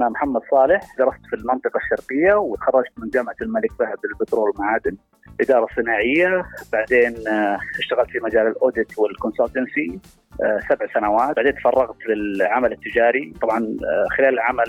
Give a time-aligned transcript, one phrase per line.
[0.00, 4.96] أنا محمد صالح درست في المنطقة الشرقية وتخرجت من جامعة الملك فهد للبترول والمعادن
[5.40, 6.44] إدارة صناعية.
[6.72, 10.00] بعدين آه، اشتغلت في مجال ال audit وال consultancy
[10.42, 11.36] آه، سبع سنوات.
[11.36, 13.32] بعدين تفرغت للعمل التجاري.
[13.42, 14.64] طبعا آه، خلال العمل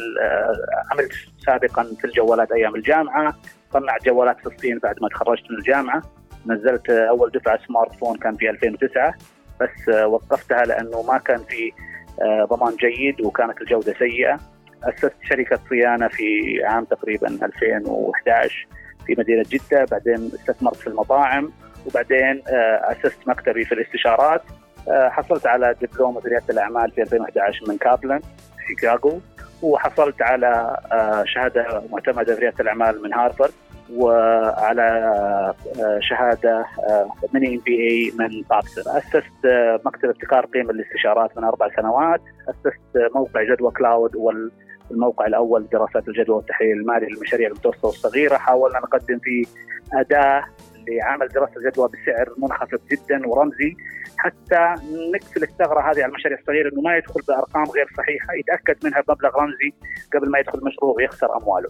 [0.92, 1.12] عملت
[1.46, 3.36] سابقا في الجوالات أيام الجامعة.
[3.74, 6.02] صنعت جوالات في الصين بعد ما تخرجت من الجامعة.
[6.46, 9.14] نزلت أول دفعة smart phone كان في 2009
[9.62, 11.72] بس وقفتها لأنه ما كان في
[12.50, 14.40] ضمان جيد وكانت الجودة سيئة.
[14.84, 18.68] أسست شركة صيانة في عام تقريبا 2011
[19.06, 21.52] في مدينة جدة بعدين استثمرت في المطاعم
[21.86, 24.42] وبعدين أسست مكتبي في الاستشارات.
[24.90, 28.20] حصلت على دبلوم ريادة الأعمال في 2011 من كابلن
[28.68, 29.22] شيكاغو
[29.62, 30.78] وحصلت على
[31.26, 33.52] شهادة معتمدة في ريادة الأعمال من هارفارد
[33.96, 34.82] وعلى
[35.80, 36.66] آه، شهادة
[37.34, 42.22] من MBA من بابسون أسست آه، مكتب ابتكار قيم الاستشارات من أربع سنوات.
[42.50, 48.38] أسست موقع جدوى كلاود والموقع الأول دراسات الجدوى والتحليل المالي للمشاريع المتوسطة والصغيرة.
[48.38, 49.46] حاولنا نقدم فيه
[49.94, 50.44] أداة
[50.88, 53.76] لعمل دراسة الجدوى بسعر منخفض جدا ورمزي.
[54.18, 54.76] حتى
[55.16, 58.34] نكفل الثغرة هذه على المشاريع الصغيرة إنه ما يدخل بأرقام غير صحيحة.
[58.34, 59.74] يتأكد منها بمبلغ رمزي
[60.14, 61.70] قبل ما يدخل المشروع ويخسر أمواله.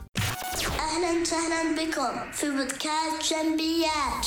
[0.82, 4.26] أهلا وسهلا بكم في بودكاست جنبيات.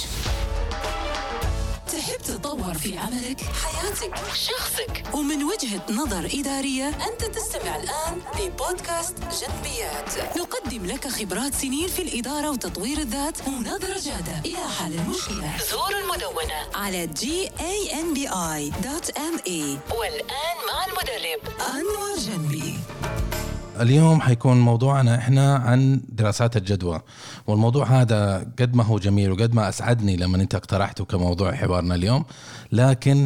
[1.93, 10.37] تحب تتطور في عملك، حياتك، شخصك ومن وجهة نظر إدارية أنت تستمع الآن لبودكاست جنبيات.
[10.39, 14.41] نقدم لك خبرات سنين في الإدارة وتطوير الذات ونظرة جادة.
[14.45, 15.57] إلى حل المشكلة.
[15.71, 17.73] زور المدونة على gambi.me
[19.95, 22.79] والآن مع المدرب أنور جنبي.
[23.81, 27.01] اليوم حيكون موضوعنا إحنا عن دراسات الجدوى.
[27.49, 32.25] والموضوع هذا قد ما هو جميل وقد ما أسعدني لما أنت اقترحته كموضوع حوارنا اليوم
[32.73, 33.17] لكن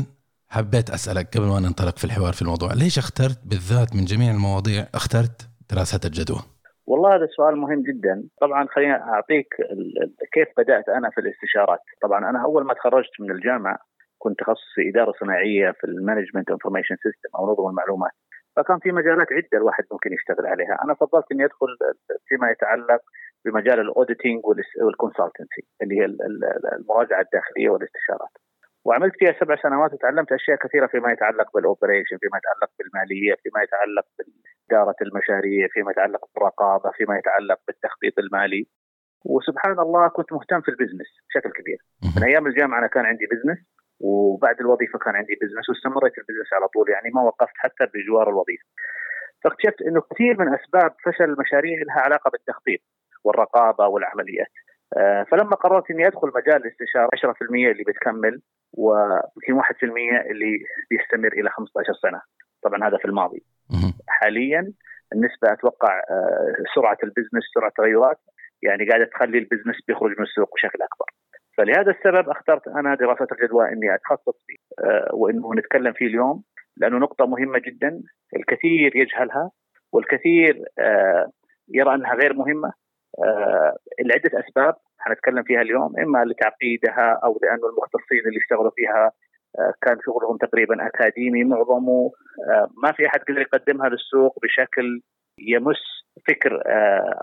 [0.48, 4.86] حبيت أسألك قبل ما ننطلق في الحوار في الموضوع ليش اخترت بالذات من جميع المواضيع
[4.94, 6.41] اخترت دراسات الجدوى؟
[6.86, 8.24] والله هذا سؤال مهم جدا.
[8.41, 9.48] طبعا خليني أعطيك
[10.34, 11.80] كيف بدأت أنا في الاستشارات.
[12.03, 13.78] طبعا أنا أول ما تخرجت من الجامعة
[14.19, 18.12] كنت تخصصي إدارة صناعية في ال management information system أو نظم المعلومات.
[18.58, 21.66] فكان في مجالات عدة الواحد ممكن يشتغل عليها، أنا فضلت إني أدخل
[22.28, 23.00] فيما يتعلق
[23.44, 24.41] بمجال ال auditing
[24.84, 26.04] وال consultancy اللي هي
[26.78, 28.34] المراجعة الداخلية والاستشارات.
[28.84, 33.62] وعملت فيها سبع سنوات وتعلمت أشياء كثيرة فيما يتعلق بال operation، فيما يتعلق بالمالية، فيما
[33.62, 34.06] يتعلق
[34.70, 38.66] باداره المشاريع، فيما يتعلق بالرقابة، فيما يتعلق بالتخطيط المالي.
[39.25, 41.78] وسبحان الله كنت مهتم في ال business بشكل كبير.
[42.16, 43.59] من أيام الجامعة أنا كان عندي business
[44.00, 48.28] وبعد الوظيفة كان عندي business واستمريت ال business على طول يعني ما وقفت حتى بجوار
[48.28, 48.64] الوظيفة.
[49.44, 52.81] فاكتشفت إنه كثير من أسباب فشل المشاريع لها علاقة بالتخطيط
[53.25, 54.53] والرقابة والعمليات.
[54.97, 58.41] آه، فلما قررت إني أدخل مجال الاستشارة 10% اللي بتكمل
[58.72, 60.58] ويمكن 1% اللي
[60.91, 62.20] بيستمر إلى 15 سنة.
[62.62, 63.42] طبعا هذا في الماضي.
[64.08, 64.72] حاليا
[65.12, 68.19] النسبة أتوقع آه، سرعة ال business سرعة التغيرات
[68.62, 71.06] يعني قاعدة تخلي ال business بيخرج من السوق بشكل أكبر.
[71.58, 76.42] فلهذا السبب اخترت أنا دراسه الجدوى اني اتخصص فيه آه، وانه نتكلم فيه اليوم
[76.76, 78.02] لأنه نقطة مهمة جدا
[78.36, 79.50] الكثير يجهلها
[79.92, 81.30] والكثير آه،
[81.69, 82.72] يرى انها غير مهمة
[83.19, 89.12] آه، لعدة اسباب حنتكلم فيها اليوم إما لتعقيدها أو لأنه المختصين اللي اشتغلوا فيها
[89.82, 92.10] كان شغلهم تقريبا أكاديمي معظمه
[92.82, 95.00] ما في أحد قدر يقدمها للسوق بشكل
[95.38, 95.82] يمس
[96.28, 96.62] فكر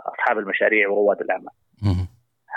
[0.06, 1.65] أصحاب المشاريع ورواد الأعمال.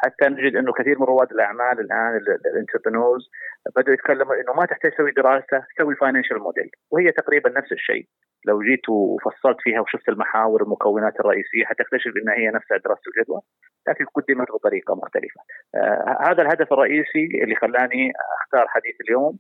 [0.05, 2.21] حتى نجد إنه كثير من رواد الأعمال الآن
[2.53, 3.31] ال entrepreneurs
[3.77, 8.05] بدأوا يتكلموا إنه ما تحتاج تسوي دراسة سوي financial model وهي تقريبا نفس الشيء
[8.47, 13.41] لو جيت وفصلت فيها وشفت المحاور والمكونات الرئيسية حتكتشف إنها هي نفسها دراسة الجدوى
[13.89, 15.41] لكن قدمت بطريقة مختلفة.
[15.75, 19.39] آه هذا الهدف الرئيسي اللي خلاني أختار حديث اليوم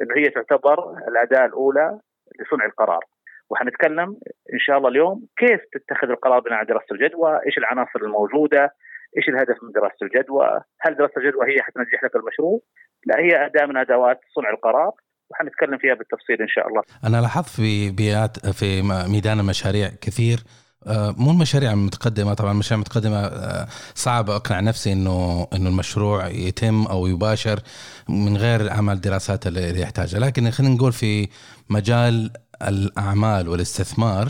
[0.00, 0.78] إنه هي تعتبر
[1.08, 1.98] الأداة الأولى
[2.40, 3.04] لصنع القرار.
[3.50, 4.08] وحنتكلم
[4.54, 8.74] إن شاء الله اليوم كيف تتخذ القرار بناء على دراسة الجدوى، إيش العناصر الموجودة،
[9.16, 12.60] إيش الهدف من دراسة الجدوى؟ هل دراسة الجدوى هي حتنجح لك المشروع؟
[13.06, 14.92] لا هي أداة من أدوات صنع القرار
[15.30, 16.82] وحنتكلم فيها بالتفصيل إن شاء الله.
[17.04, 18.82] أنا لاحظت في بيئات في
[19.12, 20.38] ميدان المشاريع كثير
[20.86, 26.86] آه، مو المشاريع المتقدمة طبعا المشاريع المتقدمة آه، صعب أقنع نفسي إنه إنه المشروع يتم
[26.86, 27.60] أو يباشر
[28.08, 31.28] من غير عمل دراسات اللي يحتاجها لكن خلينا نقول في
[31.70, 32.30] مجال
[32.62, 34.28] الأعمال والاستثمار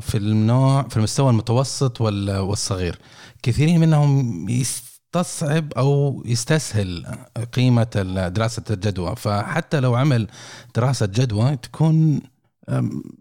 [0.00, 2.98] في النوع في المستوى المتوسط والصغير.
[3.42, 7.06] كثيرين منهم يستصعب أو يستسهل
[7.52, 9.16] قيمة دراسة الجدوى.
[9.16, 10.28] فحتى لو عمل
[10.74, 12.20] دراسة جدوى تكون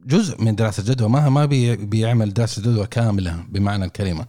[0.05, 1.45] جزء من دراسة جدوى ما ما
[1.75, 4.25] بيعمل دراسة جدوى كاملة بمعنى الكلمة.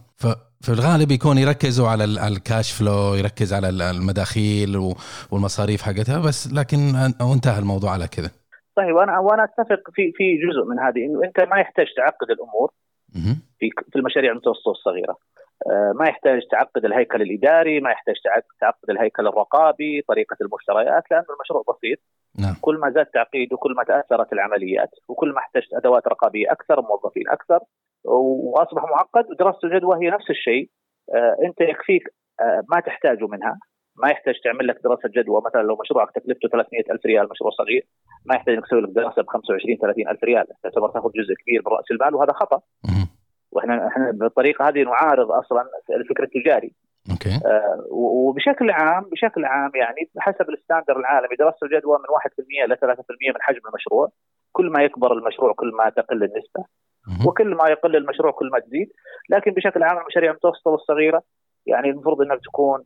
[0.61, 4.95] في الغالب يكون يركزوا على الكاش فلو يركز على المداخيل
[5.31, 8.31] والمصاريف حقتها بس لكن وانتهى الموضوع على كذا.
[8.77, 8.93] صحيح.
[8.95, 12.71] وأنا وأنا أتفق في في جزء من هذه إنه أنت ما يحتاج تعقد الأمور.
[13.59, 15.15] في في المشاريع المتوسطة والصغيرة.
[15.67, 21.25] آه، ما يحتاج تعقد الهيكل الإداري ما يحتاج تعق- تعقد الهيكل الرقابي طريقة المشتريات لأنه
[21.35, 21.99] المشروع بسيط.
[22.39, 22.55] نعم.
[22.61, 27.29] كل ما زاد تعقيد وكل ما تأثرت العمليات وكل ما احتجت أدوات رقابية أكثر موظفين
[27.29, 27.59] أكثر
[28.05, 30.69] وأصبح معقد ودراسة الجدوى هي نفس الشيء.
[31.15, 32.03] آه، أنت يكفيك
[32.41, 33.57] آه، ما تحتاجه منها.
[33.97, 35.41] ما يحتاج تعمل لك دراسة جدوى.
[35.45, 37.87] مثلا لو مشروعك تكلفته 300 ألف ريال مشروع صغير
[38.25, 40.45] ما يحتاج إنك تسوي لك دراسة ب 25 30 ألف ريال.
[40.63, 42.59] تعتبر تاخذ جزء كبير من رأس المال وهذا خطأ.
[43.51, 46.71] وإحنا إحنا بالطريقة هذه نعارض أصلا الفكر التجاري.
[47.11, 47.35] okay.
[47.45, 52.75] آه، وبشكل عام بشكل عام يعني حسب ال standard العالمي دراسة الجدوى من 1% إلى
[52.75, 54.09] 3% من حجم المشروع.
[54.51, 56.63] كل ما يكبر المشروع كل ما تقل النسبة.
[57.27, 58.89] وكل ما يقل المشروع كل ما تزيد.
[59.29, 61.21] لكن بشكل عام المشاريع المتوسطة والصغيرة
[61.65, 62.83] يعني المفروض إنها تكون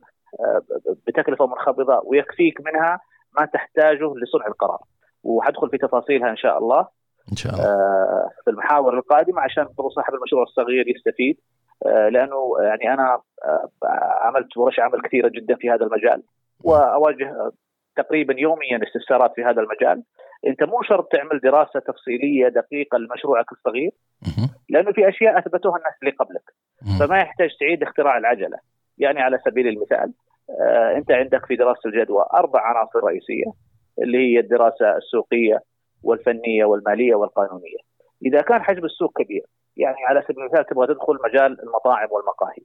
[1.06, 3.00] بتكلفة منخفضة ويكفيك منها
[3.40, 4.78] ما تحتاجه لصنع القرار.
[5.22, 6.88] وحدخل في تفاصيلها إن شاء الله.
[7.32, 7.64] إن شاء الله.
[7.64, 11.36] آه، في المحاور القادمة عشان صاحب المشروع الصغير يستفيد.
[11.86, 13.68] آه، لأنه يعني أنا آه،
[14.20, 16.22] عملت ورش عمل كثيرة جدا في هذا المجال.
[16.64, 17.52] وأواجه
[17.96, 20.02] تقريبا يوميا استفسارات في هذا المجال.
[20.46, 23.90] أنت مو شرط تعمل دراسة تفصيلية دقيقة لمشروعك الصغير.
[24.68, 26.42] لأنه في أشياء أثبتوها الناس اللي قبلك.
[27.00, 28.58] فما يحتاج تعيد اختراع العجلة.
[29.02, 30.12] يعني على سبيل المثال
[30.50, 33.52] آه، انت عندك في دراسة الجدوى أربع عناصر رئيسية
[34.02, 35.60] اللي هي الدراسة السوقية
[36.02, 37.78] والفنية والمالية والقانونية.
[38.26, 39.42] إذا كان حجم السوق كبير
[39.76, 42.62] يعني على سبيل المثال تبغى تدخل مجال المطاعم والمقاهي.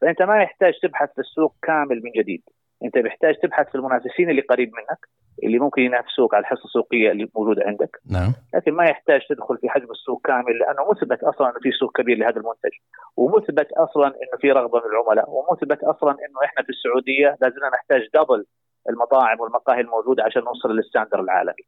[0.00, 2.42] فأنت ما يحتاج تبحث في السوق كامل من جديد،
[2.84, 4.98] أنت محتاج تبحث في المنافسين اللي قريب منك
[5.42, 8.32] اللي ممكن ينافسوك على الحصه السوقية اللي موجودة عندك، نعم.
[8.54, 12.16] لكن ما يحتاج تدخل في حجم السوق كامل لأنه مثبت أصلا إنه في سوق كبير
[12.18, 12.74] لهذا المنتج
[13.16, 18.02] ومثبت أصلا إنه في رغبة من العملاء ومثبت أصلا إنه إحنا في السعودية لازلنا نحتاج
[18.14, 18.44] double
[18.90, 21.64] المطاعم والمقاهي الموجودة عشان نوصل لل standard العالمي.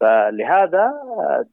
[0.00, 0.92] فلهذا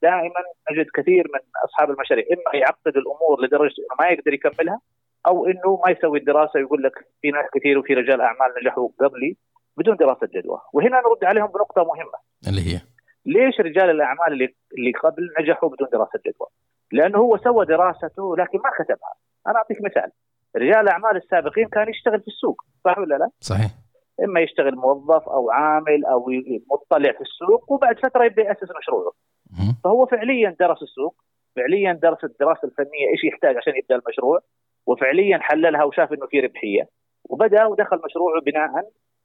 [0.02, 0.42] دائما
[0.72, 4.80] نجد كثير من أصحاب المشاريع إما يعقد الأمور لدرجة إنه ما يقدر يكملها
[5.28, 6.92] أو إنه ما يسوي الدراسة ويقول لك
[7.22, 9.38] في ناس كثير وفي رجال أعمال نجحوا قبلي
[9.78, 12.18] بدون دراسة جدوى، وهنا نرد عليهم بنقطة مهمة.
[12.48, 12.80] اللي هي
[13.26, 16.48] ليش رجال الأعمال اللي اللي قبل نجحوا بدون دراسة جدوى؟
[16.92, 19.14] لأنه هو سوى دراسته لكن ما كتبها.
[19.48, 20.12] أنا أعطيك مثال
[20.56, 23.72] رجال الأعمال السابقين كان يشتغل في السوق صح ولا لا؟ صحيح
[24.24, 26.26] إما يشتغل موظف أو عامل أو
[26.72, 29.12] مطلع في السوق وبعد فترة يبدأ يأسس مشروعه.
[29.84, 31.16] فهو فعليا درس السوق
[31.56, 34.40] فعليا درس الدراسة الفنية إيش يحتاج عشان يبدأ المشروع
[34.88, 36.88] وفعليا حللها وشاف إنه في ربحية.
[37.30, 38.70] وبدأ ودخل مشروعه بناء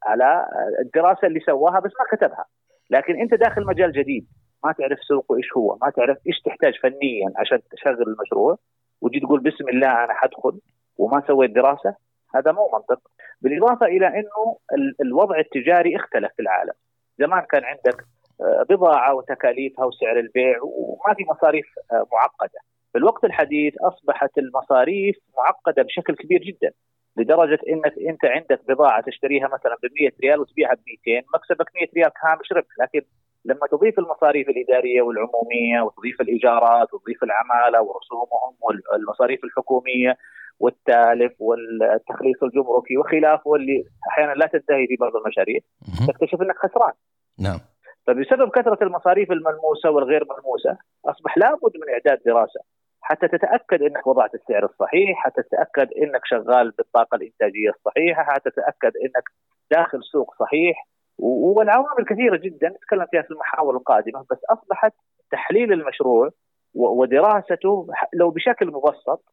[0.05, 0.47] على
[0.81, 2.45] الدراسة اللي سواها بس ما كتبها.
[2.91, 4.27] لكن أنت داخل مجال جديد
[4.65, 8.59] ما تعرف سوقه إيش هو ما تعرف إيش تحتاج فنيا عشان تشغل المشروع
[9.01, 10.61] وتجي تقول بسم الله أنا حدخل
[10.99, 11.95] وما سويت دراسة
[12.39, 13.01] هذا مو منطق.
[13.41, 16.73] بالإضافة إلى إنه ال- الوضع التجاري اختلف في العالم.
[17.19, 18.05] زمان كان عندك
[18.41, 22.61] آه، بضاعة وتكاليفها وسعر البيع وما في مصاريف آه، معقدة.
[22.93, 26.71] في الوقت الحديث أصبحت المصاريف معقدة بشكل كبير جدا
[27.17, 31.89] لدرجة إنك أنت عندك بضاعة تشتريها مثلا ب 100 ريال وتبيعها ب 200 مكسبك 100
[31.97, 33.07] ريال كهامش ربح لكن
[33.45, 40.17] لما تضيف المصاريف الإدارية والعمومية وتضيف الإيجارات وتضيف العمالة ورسومهم والمصاريف الحكومية
[40.61, 45.61] والتالف والتخليص الجمركي وخلافه واللي أحيانا لا تنتهي في بعض المشاريع.
[46.09, 46.93] تكتشف إنك خسران.
[47.39, 47.61] نعم.
[48.07, 52.61] فبسبب كثرة المصاريف الملموسة والغير ملموسة أصبح لابد من إعداد دراسة
[53.01, 58.93] حتى تتأكد إنك وضعت السعر الصحيح، حتى تتأكد إنك شغال بالطاقة الإنتاجية الصحيحة، حتى تتأكد
[59.05, 59.25] إنك
[59.71, 60.89] داخل سوق صحيح.
[61.19, 64.93] والعوامل كثيرة جدا نتكلم فيها في المحاور القادمة بس أصبحت
[65.31, 66.31] تحليل المشروع
[66.75, 69.25] ودراسته لو بشكل مبسط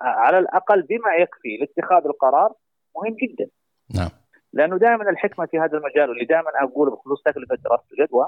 [0.00, 2.52] على الأقل بما يكفي لاتخاذ القرار
[2.96, 3.50] مهم جدا.
[3.94, 4.10] نعم
[4.52, 8.26] لأنه دائما الحكمة في هذا المجال واللي دائما اقوله بخصوص تكلفة دراسة الجدوى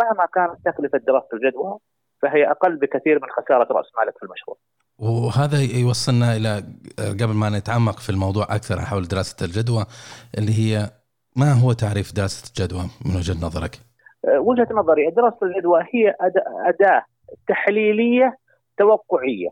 [0.00, 1.78] مهما كانت تكلفة دراسة الجدوى
[2.22, 4.56] فهي أقل بكثير من خسارة رأس مالك في المشروع.
[4.98, 6.62] وهذا يوصلنا إلى
[6.98, 9.86] قبل ما نتعمق في الموضوع أكثر حول دراسة الجدوى
[10.38, 10.90] اللي هي
[11.36, 13.74] ما هو تعريف دراسة الجدوى من وجهة نظرك؟
[14.24, 16.14] أه، وجهة نظري دراسة الجدوى هي
[16.68, 17.02] أداة
[17.48, 18.38] تحليلية
[18.78, 19.48] توقعية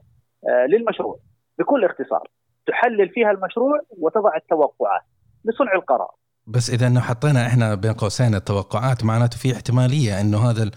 [0.48, 1.18] أه، للمشروع
[1.58, 2.28] بكل اختصار
[2.66, 5.02] تحلل فيها المشروع وتضع التوقعات
[5.44, 6.10] لصنع القرار.
[6.46, 10.70] بس إذا إنه حطينا إحنا بين قوسين التوقعات معناته في احتمالية إنه هذا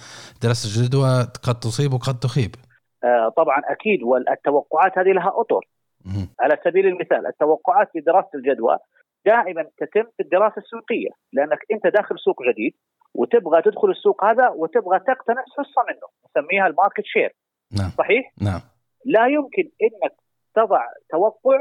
[0.44, 2.56] دراسة الجدوى قد تصيب وقد تخيب.
[3.04, 5.68] أه، طبعا أكيد والتوقعات هذه لها أطر
[6.06, 6.30] مهم.
[6.40, 8.78] على سبيل المثال التوقعات في دراسة الجدوى
[9.26, 12.74] دائما تتم في الدراسة السوقية لأنك أنت داخل سوق جديد
[13.14, 17.36] وتبغى تدخل السوق هذا وتبغى تقتنص حصة منه نسميها ال market share
[17.72, 18.62] نعم صحيح؟ نعم
[19.06, 20.14] لا يمكن إنك
[20.58, 21.60] تضع توقع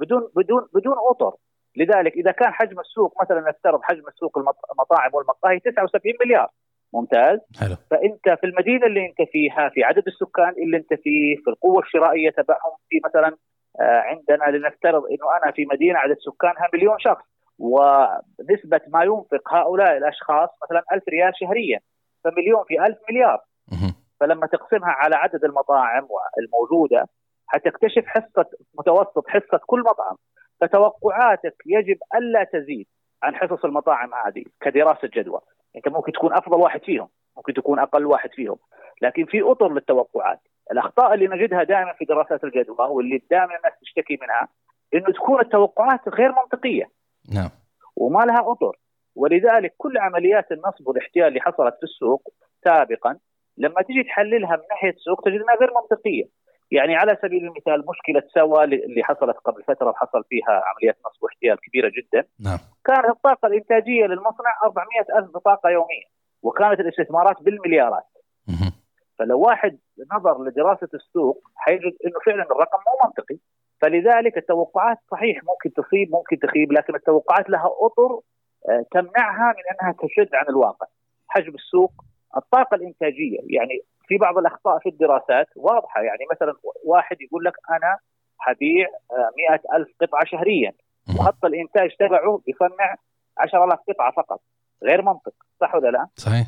[0.00, 1.32] بدون بدون بدون أطر.
[1.76, 6.48] لذلك إذا كان حجم السوق مثلا نفترض حجم السوق المط- المطاعم والمقاهي 79 مليار.
[6.94, 7.76] ممتاز؟ حلو.
[7.90, 12.30] فأنت في المدينة اللي أنت فيها في عدد السكان اللي أنت فيه في القوة الشرائية
[12.30, 13.36] تبعهم في مثلا
[13.80, 17.24] آه، عندنا لنفترض إنه أنا في مدينة عدد سكانها مليون شخص
[17.58, 21.78] ونسبة ما ينفق هؤلاء الأشخاص مثلا ألف ريال شهريا.
[22.24, 23.40] فمليون في ألف مليار.
[24.20, 26.06] فلما تقسمها على عدد المطاعم
[26.38, 27.06] الموجوده
[27.46, 28.46] حتكتشف حصه
[28.78, 30.16] متوسط حصة كل مطعم.
[30.60, 32.86] فتوقعاتك يجب ألا تزيد
[33.22, 35.40] عن حصص المطاعم هذه كدراسة جدوى.
[35.76, 38.56] أنت ممكن تكون أفضل واحد فيهم ممكن تكون أقل واحد فيهم
[39.02, 40.40] لكن في أطر للتوقعات.
[40.72, 44.48] الأخطاء اللي نجدها دائما في دراسات الجدوى واللي دائما الناس تشتكي منها
[44.94, 46.84] إنه تكون التوقعات غير منطقية.
[47.34, 47.50] نعم.
[47.96, 48.76] وما لها أطر.
[49.16, 52.22] ولذلك كل عمليات النصب والاحتيال اللي حصلت في السوق
[52.64, 53.18] سابقا
[53.58, 56.24] لما تجي تحللها من ناحية السوق تجد انها غير منطقية.
[56.74, 61.56] يعني على سبيل المثال مشكلة سوا اللي حصلت قبل فترة وحصل فيها عمليات نصب واحتيال
[61.60, 62.28] كبيرة جدا.
[62.40, 62.58] نعم.
[62.84, 66.06] كانت الطاقة الإنتاجية للمصنع 400 ألف بطاقة يوميا
[66.42, 68.08] وكانت الاستثمارات بالمليارات.
[69.18, 69.78] فلو واحد
[70.12, 73.38] نظر لدراسة السوق حيجد إنه فعلا الرقم مو منطقي.
[73.80, 78.20] فلذلك التوقعات صحيح ممكن تصيب ممكن تخيب لكن التوقعات لها أطر
[78.68, 80.86] آه، تمنعها من أنها تشد عن الواقع.
[81.28, 81.92] حجم السوق
[82.36, 87.98] الطاقة الإنتاجية يعني في بعض الأخطاء في الدراسات واضحة يعني مثلا واحد يقول لك أنا
[88.38, 88.88] حبيع
[89.38, 90.72] مئة ألف قطعة شهريا.
[91.18, 92.96] وخط الإنتاج تبعه بيصنع
[93.38, 94.40] 10000 قطعة فقط
[94.82, 96.46] غير منطق صح ولا لا؟ صحيح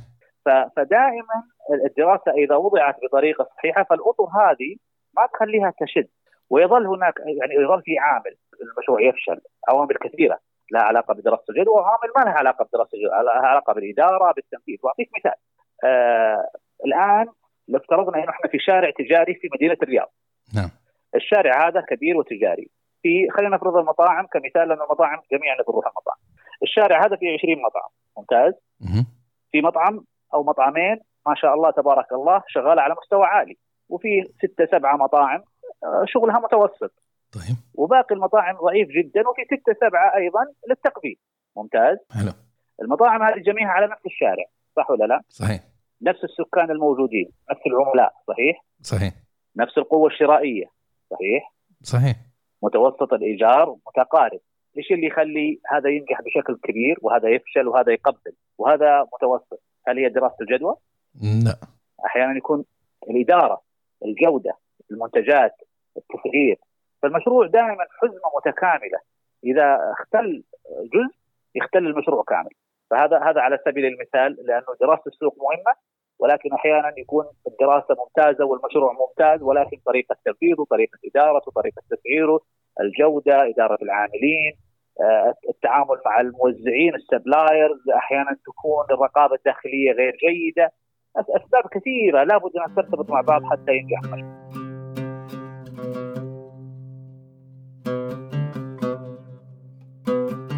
[0.77, 1.43] فدائما
[1.87, 4.77] الدراسة إذا وضعت بطريقة صحيحة فالأطر هذه
[5.17, 6.09] ما تخليها تشد
[6.51, 10.39] ويظل هناك يعني يظل في عامل المشروع يفشل عوامل كثيرة
[10.73, 15.11] لها علاقة بدراسة الجدوى وعوامل ما لها علاقة بدراسة الجدوى لها علاقة بالإدارة بالتنفيذ وأعطيك
[15.19, 15.39] مثال
[15.85, 16.49] آه
[16.85, 17.27] الآن
[17.69, 20.13] لو افترضنا إنه إحنا في شارع تجاري في مدينة الرياض.
[20.55, 20.71] نعم.
[21.15, 22.71] الشارع هذا كبير وتجاري.
[23.03, 26.19] في خلينا نفرض المطاعم كمثال لأن المطاعم جميعا بنروح المطاعم
[26.63, 28.53] الشارع هذا فيه 20 مطعم ممتاز.
[29.53, 30.05] في مطعم
[30.35, 33.57] أو مطعمين ما شاء الله تبارك الله شغاله على مستوى عالي.
[33.89, 35.43] وفي ستة سبعة مطاعم
[35.85, 36.93] آه، شغلها متوسط.
[37.33, 37.57] طيب.
[37.75, 41.19] وباقي المطاعم ضعيف جدا وفي ستة سبعة أيضا للتقبيل.
[41.57, 42.33] ممتاز؟ حلو.
[42.83, 44.45] المطاعم هذه جميعها على نفس الشارع.
[44.77, 45.61] صح ولا لا؟ صحيح.
[46.03, 49.13] نفس السكان الموجودين نفس العملاء صحيح؟ صحيح.
[49.57, 50.65] نفس القوة الشرائية
[51.11, 51.53] صحيح؟
[51.83, 52.17] صحيح.
[52.63, 54.41] متوسط الإيجار متقارب.
[54.79, 59.63] إيش اللي يخلي هذا ينجح بشكل كبير وهذا يفشل وهذا يقبل؟ وهذا متوسط.
[59.89, 60.77] هل هي دراسة الجدوى؟
[61.45, 61.57] لا.
[62.07, 62.65] أحيانا يكون
[63.11, 63.61] الإدارة
[64.05, 64.59] الجودة
[64.91, 65.55] المنتجات
[65.97, 66.59] التسعير
[67.03, 68.99] فالمشروع دائما حزمة متكاملة.
[69.45, 70.43] إذا اختل
[70.95, 71.17] جزء
[71.55, 72.51] يختل المشروع كامل.
[72.91, 75.77] فهذا هذا على سبيل المثال لأنه دراسة السوق مهمة
[76.19, 82.41] ولكن أحيانا يكون الدراسة ممتازة والمشروع ممتاز ولكن طريقة تنفيذه طريقة إدارته طريقة تسعيره
[82.81, 84.53] الجودة إدارة العاملين
[85.01, 90.73] آه، التعامل مع الموزعين السبلايرز أحيانا تكون الرقابة الداخلية غير جيدة
[91.17, 94.01] أسباب كثيرة لابد انها ترتبط مع بعض حتى ينجح.
[94.01, 94.37] المشروع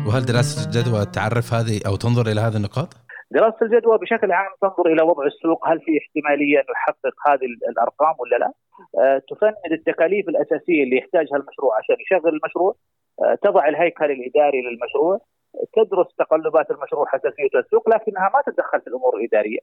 [0.08, 2.88] وهل دراسة الجدوى تعرف هذه أو تنظر إلى هذه النقاط؟
[3.30, 7.64] دراسة الجدوى بشكل عام تنظر إلى وضع السوق هل في احتمالية انه يحقق هذه ال-
[7.72, 8.50] الأرقام ولا لا؟
[9.02, 12.74] آه، تفند التكاليف الأساسية اللي يحتاجها المشروع عشان يشغل المشروع،
[13.22, 15.20] آه، تضع الهيكل الإداري للمشروع،
[15.76, 19.58] تدرس تقلبات المشروع حسب سياسه السوق لكنها ما تتدخل في الأمور الإدارية،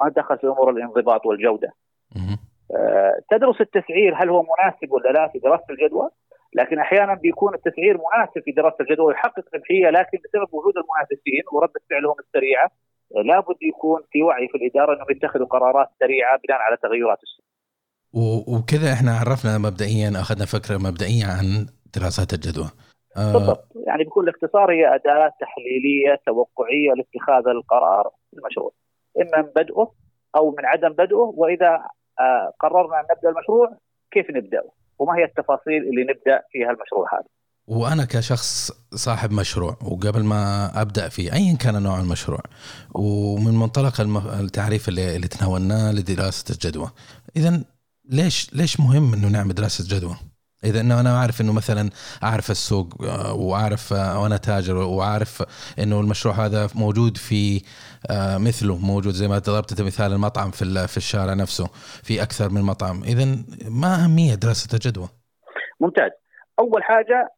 [0.00, 1.70] ما تتدخل في أمور الانضباط والجودة.
[2.16, 2.38] مهم.
[2.76, 6.08] آه، تدرس التسعير هل هو مناسب ولا لا في دراسة الجدوى
[6.54, 11.80] لكن أحيانا بيكون التسعير مناسب في دراسة الجدوى ويحقق ربحيه لكن بسبب وجود المنافسين ورده
[11.90, 12.70] فعلهم السريعة
[13.24, 17.44] لابد يكون في وعي في الإدارة أنهم يتخذوا قرارات سريعة بناء على تغيرات السوق.
[18.54, 21.66] وكذا إحنا عرفنا مبدئيا أخذنا فكرة مبدئية عن
[21.96, 22.70] دراسات الجدوى.
[23.16, 23.64] آه بالضبط.
[23.86, 28.72] يعني بكل اختصار هي أداة تحليلية توقعية لاتخاذ القرار في المشروع
[29.20, 29.92] إما من بدءه
[30.36, 31.82] أو من عدم بدءه وإذا
[32.20, 33.76] آه، قررنا أن نبدأ المشروع
[34.10, 37.28] كيف نبدأه؟ وما هي التفاصيل اللي نبدأ فيها المشروع هذا.
[37.66, 42.40] وأنا كشخص صاحب مشروع وقبل ما أبدأ فيه ايا كان نوع المشروع
[42.94, 44.00] ومن منطلق
[44.40, 46.90] التعريف اللي, اللي تناولناه لدراسة الجدوى
[47.36, 47.64] اذا
[48.04, 50.16] ليش ليش مهم إنه نعمل دراسة جدوى
[50.64, 51.90] إذا إنه أنا أعرف إنه مثلا
[52.22, 55.42] أعرف السوق آه، وأعرف آه، وأنا تاجر وأعرف
[55.78, 57.62] إنه المشروع هذا موجود في
[58.10, 61.66] آه، مثله موجود زي ما ضربت مثال المطعم في في الشارع نفسه
[62.02, 63.02] في أكثر من مطعم.
[63.02, 63.24] إذا
[63.70, 65.08] ما أهمية دراسة الجدوى؟
[65.80, 66.10] ممتاز.
[66.58, 67.28] أول حاجة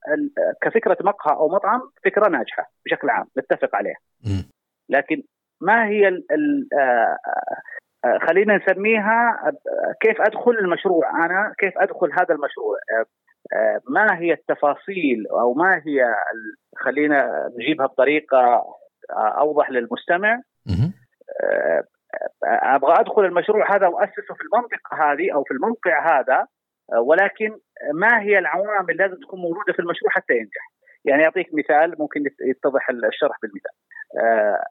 [0.63, 4.01] كفكرة مقهى أو مطعم فكرة ناجحة بشكل عام نتفق عليها.
[4.89, 5.23] لكن
[5.61, 6.69] ما هي ال ال
[8.29, 13.05] خلينا نسميها آه، كيف أدخل المشروع؟ أنا كيف أدخل هذا المشروع؟ آه،
[13.57, 16.15] آه، ما هي التفاصيل أو ما هي
[16.77, 18.39] خلينا نجيبها بطريقة
[19.11, 20.41] آه، أوضح للمستمع.
[21.43, 21.85] آه،
[22.45, 26.47] أبغى أدخل المشروع هذا وأسسه في المنطقة هذه أو في الموقع هذا
[26.99, 27.59] ولكن
[27.95, 30.73] ما هي العوامل لازم تكون موجودة في المشروع حتى ينجح؟
[31.05, 33.77] يعني أعطيك مثال ممكن يتضح الشرح بالمثال.
[34.21, 34.65] آه،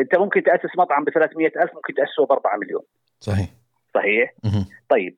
[0.00, 2.82] انت ممكن تاسس مطعم ب 300 ألف ممكن تاسسه ب 4 مليون.
[3.20, 3.48] صحيح.
[3.94, 4.66] صحيح؟ مهم.
[4.88, 5.16] طيب.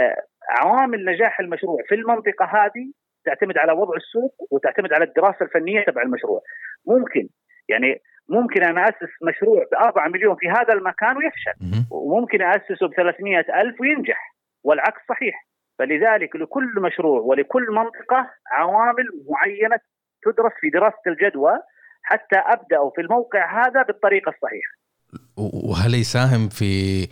[0.00, 0.16] آه،
[0.50, 2.92] عوامل نجاح المشروع في المنطقة هذه
[3.24, 6.40] تعتمد على وضع السوق وتعتمد على الدراسة الفنية تبع المشروع.
[6.86, 7.28] ممكن
[7.68, 11.84] يعني ممكن أنا أسس مشروع ب 4 مليون في هذا المكان ويفشل.
[11.90, 14.34] وممكن أسسه ب 300 ألف وينجح.
[14.64, 15.46] والعكس صحيح.
[15.78, 19.78] فلذلك لكل مشروع ولكل منطقة عوامل معينة
[20.22, 21.52] تدرس في دراسة الجدوى
[22.02, 24.72] حتى أبدأ في الموقع هذا بالطريقة الصحيحة
[25.36, 27.02] وهل يساهم في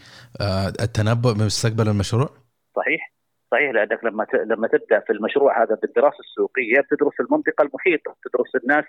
[0.40, 2.28] آه، التنبؤ بمستقبل المشروع؟
[2.76, 3.12] صحيح
[3.50, 4.26] صحيح لأنك لما.
[4.44, 8.84] لما تبدأ في المشروع هذا بالدراسة السوقية بتدرس المنطقة المحيطة تدرس الناس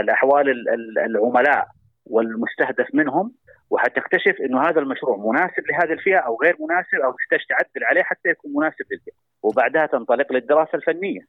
[0.00, 1.68] الأحوال ال- ال- العملاء
[2.06, 3.32] والمستهدف منهم
[3.70, 8.28] وحتكتشف إنه هذا المشروع مناسب لهذه الفئة أو غير مناسب أو تحتاج تعدل عليه حتى
[8.28, 11.20] يكون مناسب للفئة وبعدها تنطلق للدراسة الفنية.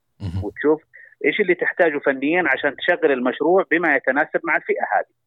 [0.44, 0.82] وتشوف
[1.25, 5.22] إيش اللي تحتاجه فنيا عشان تشغل المشروع بما يتناسب مع الفئة هذه.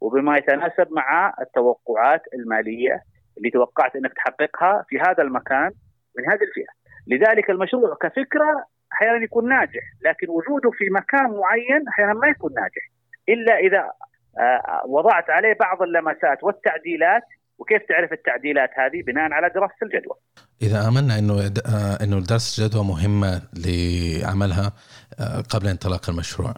[0.00, 3.02] وبما يتناسب مع التوقعات المالية
[3.38, 5.70] اللي توقعت إنك تحققها في هذا المكان
[6.18, 6.72] من هذه الفئة.
[7.06, 12.84] لذلك المشروع كفكرة أحيانا يكون ناجح لكن وجوده في مكان معين أحيانا ما يكون ناجح.
[13.28, 13.90] إلا إذا
[14.38, 17.22] آه، وضعت عليه بعض اللمسات والتعديلات
[17.58, 20.16] وكيف تعرف التعديلات هذه؟ بناء على دراسة الجدوى.
[20.62, 25.07] إذا آمنا إنه آه، إنه دراسه الجدوى مهمة لعملها آه،
[25.54, 26.54] قبل انطلاق المشروع.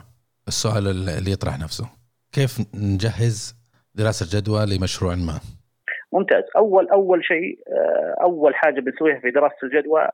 [0.48, 0.86] السؤال
[1.18, 1.86] اللي يطرح نفسه
[2.32, 3.54] كيف نجهز
[3.94, 5.40] دراسة جدوى لمشروع ما؟
[6.12, 6.44] ممتاز.
[6.56, 10.08] أول أول شيء آه، أول حاجة بنسويها في دراسة الجدوى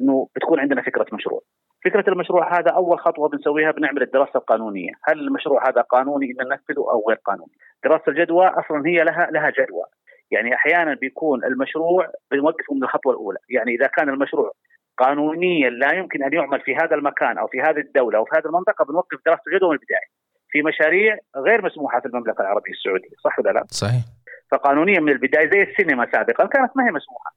[0.00, 1.42] إنه بتكون عندنا فكرة مشروع.
[1.84, 4.92] فكرة المشروع هذا أول خطوة بنسويها بنعمل الدراسة القانونية.
[5.04, 7.52] هل المشروع هذا قانوني إن ننفذه أو غير قانوني؟
[7.84, 9.84] دراسة الجدوى أصلا هي لها لها جدوى.
[10.30, 13.38] يعني أحيانا بيكون المشروع بنوقفه من الخطوة الأولى.
[13.50, 14.52] يعني إذا كان المشروع
[14.98, 18.46] قانونيا لا يمكن أن يعمل في هذا المكان أو في هذه الدولة أو في هذه
[18.46, 20.08] المنطقة بنوقف دراسة الجدوى من البدايه
[20.50, 24.02] في مشاريع غير مسموحة في المملكة العربية السعودية صح ولا لا؟ صحيح؟
[24.50, 27.32] فقانونيا من البداية زي السينما سابقا كانت ما هي مسموحة.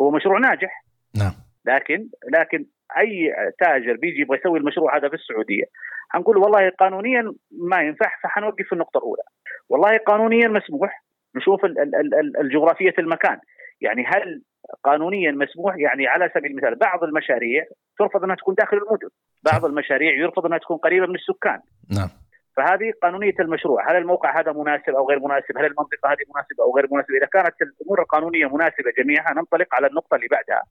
[0.00, 0.84] هو مشروع ناجح
[1.18, 1.32] نعم
[1.64, 2.66] لكن لكن
[2.98, 5.64] أي تاجر بيجي يبغى يسوي المشروع هذا في السعودية
[6.08, 9.22] حنقول والله قانونيا ما ينفع فحنوقف في النقطة الأولى
[9.68, 13.38] والله قانونيا مسموح نشوف ال- ال- ال- ال- الجغرافية المكان
[13.80, 14.42] يعني هل
[14.84, 17.64] قانونيا مسموح يعني على سبيل المثال بعض المشاريع
[17.98, 19.08] ترفض أنها تكون داخل المدن.
[19.52, 21.60] بعض المشاريع يرفض أنها تكون قريبة من السكان.
[21.98, 22.08] نعم.
[22.56, 26.76] فهذه قانونية المشروع، هل الموقع هذا مناسب أو غير مناسب؟ هل المنطقة هذه مناسبة أو
[26.76, 30.62] غير مناسبة؟ إذا كانت الأمور القانونية مناسبة جميعها ننطلق على النقطة اللي بعدها.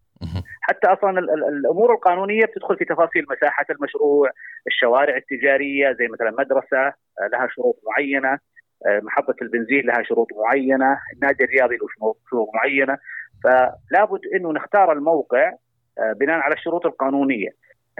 [0.62, 4.30] حتى أصلا ال- ال- الأمور القانونية بتدخل في تفاصيل مساحة المشروع،
[4.68, 6.82] الشوارع التجارية زي مثلا مدرسة
[7.22, 8.40] آه، لها شروط معينة،
[8.88, 12.98] آه، محطة البنزين لها شروط معينة، النادي الرياضي له شروط- شروط معينة،
[13.44, 15.52] فلا بد إنه نختار الموقع
[16.00, 17.50] آه، بناء على الشروط القانونية.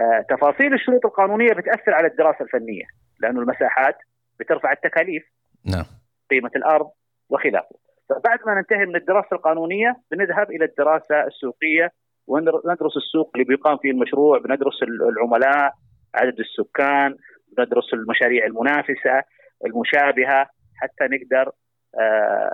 [0.00, 2.84] آه، تفاصيل الشروط القانونية بتأثر على الدراسة الفنية،
[3.20, 3.96] لأنه المساحات
[4.40, 5.24] بترفع التكاليف
[5.64, 5.84] نعم
[6.30, 6.90] قيمة الأرض
[7.30, 7.76] وخلافه.
[8.08, 11.90] فبعد ما ننتهي من الدراسة القانونية بنذهب إلى الدراسة السوقية
[12.26, 15.72] وندرس السوق اللي بيقام فيه المشروع، بندرس ال- العملاء،
[16.14, 17.16] عدد السكان،
[17.56, 19.22] بندرس المشاريع المنافسة،
[19.66, 20.46] المشابهة
[20.76, 21.52] حتى نقدر
[22.00, 22.52] آه،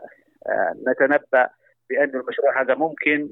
[0.89, 1.49] نتنبأ
[1.93, 3.29] بأن المشروع هذا ممكن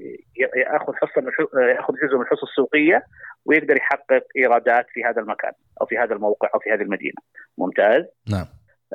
[0.55, 3.03] يأخذ حصة من الحو- يأخذ جزء من الحصص السوقية
[3.45, 7.21] ويقدر يحقق إيرادات في هذا المكان أو في هذا الموقع أو في هذه المدينة.
[7.57, 8.45] ممتاز؟ نعم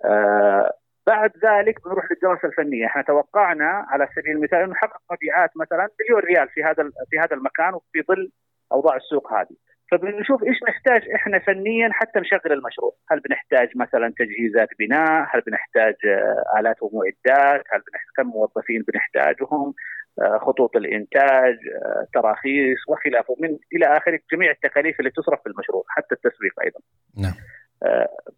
[0.05, 0.73] آه
[1.07, 6.21] بعد ذلك بنروح للدراسة الفنية، إحنا توقعنا على سبيل المثال أنه نحقق مبيعات مثلا مليون
[6.23, 8.31] ريال في هذا في هذا المكان وفي ظل
[8.73, 9.57] أوضاع السوق هذه.
[9.91, 15.95] فبنشوف إيش نحتاج إحنا فنيا حتى نشغل المشروع، هل بنحتاج مثلا تجهيزات بناء؟ هل بنحتاج
[16.07, 19.75] آه، آلات ومعدات؟ هل بنحتاج كم موظفين بنحتاجهم؟
[20.23, 25.85] آه، خطوط الإنتاج، آه، تراخيص وخلافه من إلى اخره جميع التكاليف اللي تصرف في المشروع
[25.89, 26.81] حتى التسويق أيضا.
[27.23, 27.35] نعم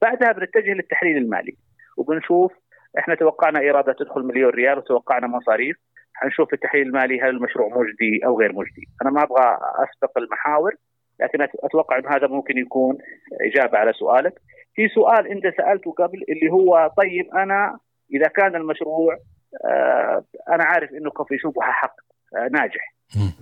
[0.03, 1.57] بعدها بنتجه للتحليل المالي
[1.97, 2.53] وبنشوف
[2.99, 5.77] إحنا توقعنا ايرادات تدخل مليون ريال وتوقعنا مصاريف
[6.15, 10.75] حنشوف في التحليل المالي هل المشروع مجدي أو غير مجدي أنا ما أبغى أسبق المحاور
[11.20, 12.98] لكن أتوقع انه هذا ممكن يكون
[13.40, 14.40] إجابة على سؤالك
[14.74, 17.78] في سؤال أنت سألته قبل اللي هو طيب أنا
[18.14, 19.16] إذا كان المشروع
[19.64, 22.00] آه أنا عارف إنه كوفي شوب وححقق
[22.37, 22.94] آه ناجح.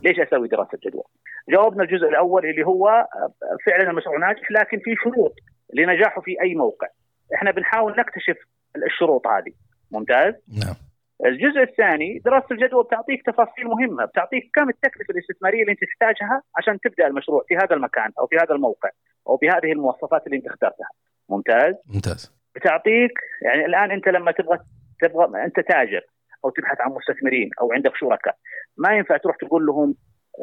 [0.02, 1.02] ليش أسوي دراسة جدوى؟
[1.48, 3.32] جاوبنا الجزء الأول اللي هو آه،
[3.66, 5.34] فعلا المشروع ناجح لكن في شروط
[5.74, 6.86] لنجاحه في أي موقع.
[7.34, 8.36] إحنا بنحاول نكتشف
[8.86, 9.52] الشروط هذه.
[9.90, 10.34] ممتاز؟
[10.64, 10.74] نعم
[11.24, 16.80] الجزء الثاني دراسة الجدوى بتعطيك تفاصيل مهمة، بتعطيك كم التكلفة الاستثمارية اللي انت تحتاجها عشان
[16.80, 18.90] تبدأ المشروع في هذا المكان أو في هذا الموقع
[19.28, 20.88] أو بهذه المواصفات اللي انت اخترتها.
[21.28, 24.58] ممتاز؟ ممتاز بتعطيك يعني الآن انت لما تبغى
[25.00, 26.00] تبغى انت تاجر
[26.44, 28.36] أو تبحث عن مستثمرين أو عندك شركاء
[28.76, 29.94] ما ينفع تروح تقول لهم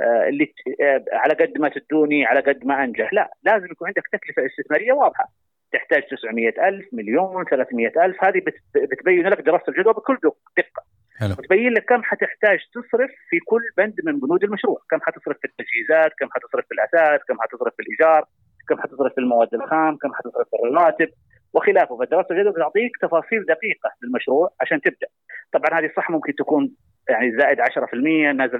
[0.01, 4.03] آه، اللي آه، على قد ما تدوني على قد ما أنجح لا لازم يكون عندك
[4.12, 5.27] تكلفة استثماريه واضحة
[5.73, 8.23] تحتاج 900 ألف مليون 300 ألف.
[8.23, 10.83] هذه بت- بتبين لك دراسة الجدوى بكل دق- دقة.
[11.19, 11.31] حلو.
[11.31, 14.79] وتبين لك كم حتحتاج تصرف في كل بند من بنود المشروع.
[14.89, 18.25] كم حتصرف في التجهيزات كم حتصرف في الأثاث كم حتصرف في الإيجار
[18.69, 21.09] كم حتصرف في المواد الخام كم حتصرف في الرواتب
[21.53, 25.07] وخلافه فالدراسة الجدوى بتعطيك تفاصيل دقيقة للمشروع عشان تبدأ.
[25.53, 26.71] طبعا هذه صح ممكن تكون
[27.09, 28.59] يعني زائد 10% نازل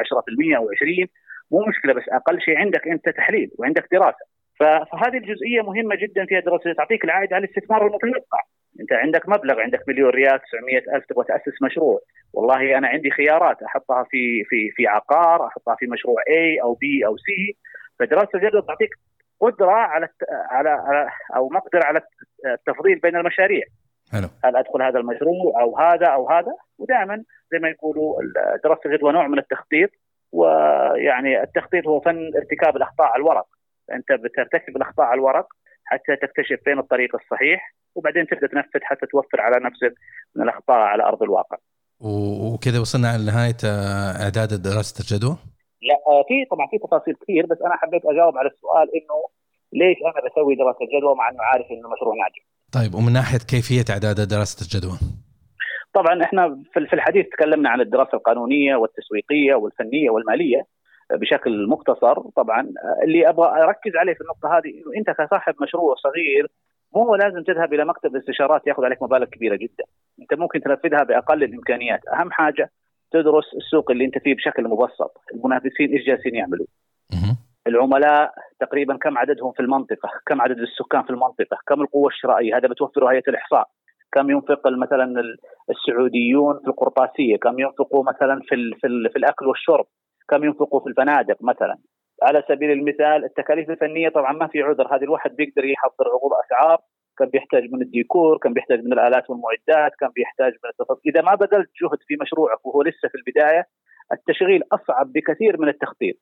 [0.00, 1.06] 10% أو 20
[1.50, 4.16] مو مشكلة بس أقل شيء عندك أنت تحليل وعندك دراسة.
[4.16, 4.29] ف-
[4.60, 8.40] فهذه الجزئية مهمة جدا فيها دراسه تعطيك العائد على الاستثمار المتوقع
[8.80, 12.00] أنت عندك مبلغ عندك مليون ريال 900 ألف تبغى تأسس مشروع.
[12.34, 17.06] والله أنا عندي خيارات أحطها في في في عقار أحطها في مشروع A أو B
[17.06, 17.56] أو C.
[17.98, 18.90] فدراسة الجدوى تعطيك
[19.40, 20.08] قدرة على
[20.50, 22.00] على أو مقدرة على
[22.46, 23.64] التفضيل بين المشاريع.
[24.12, 24.28] حلو.
[24.44, 28.14] هل أدخل هذا المشروع أو هذا أو هذا؟ ودائما زي ما يقولوا
[28.64, 29.90] دراسة الجدوى نوع من التخطيط.
[30.32, 33.46] ويعني التخطيط هو فن ارتكاب الأخطاء على الورق.
[33.92, 35.46] أنت بترتكب الأخطاء على الورق
[35.84, 39.94] حتى تكتشف فين الطريق الصحيح وبعدين تبدأ تنفذ حتى توفر على نفسك
[40.36, 41.56] من الأخطاء على أرض الواقع.
[42.00, 45.36] وكذا وصلنا لنهايه آه، إعداد دراسة الجدوى
[45.82, 49.16] لا آه، في طبعا في تفاصيل كثير بس أنا حبيت أجاوب على السؤال إنه
[49.72, 52.42] ليش أنا بسوي دراسة جدوى مع إنه عارف إنه المشروع ناجح.
[52.72, 54.98] طيب ومن ناحية كيفية إعداد دراسة الجدوى
[55.94, 60.66] طبعا إحنا في الحديث تكلمنا عن الدراسة القانونية والتسويقية والفنية والمالية
[61.12, 62.68] بشكل مختصر طبعا
[63.02, 66.46] اللي أبغى أركز عليه في النقطة هذه إنه أنت كصاحب مشروع صغير
[66.94, 69.84] مو لازم تذهب إلى مكتب استشارات يأخذ عليك مبالغ كبيرة جدا.
[70.20, 72.00] أنت ممكن تنفذها بأقل الإمكانيات.
[72.08, 72.70] أهم حاجة
[73.10, 75.12] تدرس السوق اللي أنت فيه بشكل مبسط.
[75.34, 76.66] المنافسين إيش جالسين يعملوا.
[77.66, 82.68] العملاء تقريبا كم عددهم في المنطقة؟ كم عدد السكان في المنطقة؟ كم القوة الشرائية؟ هذا
[82.68, 83.68] بتوفره هيئة الإحصاء.
[84.12, 85.38] كم ينفق مثلا ال-
[85.70, 89.86] السعوديون في القرطاسية؟ كم ينفقوا مثلا في في, في الأكل والشرب؟
[90.30, 91.76] كم ينفقوا في الفنادق مثلا.
[92.22, 94.96] على سبيل المثال التكاليف الفنية طبعا ما في عذر.
[94.96, 96.78] هذه الواحد بيقدر يحضر عروض أسعار
[97.18, 101.12] كان بيحتاج من الديكور كان بيحتاج من الآلات والمعدات كان بيحتاج من التفاصيل.
[101.12, 103.64] إذا ما بذلت جهد في مشروعك وهو لسه في البداية
[104.12, 106.16] التشغيل أصعب بكثير من التخطيط.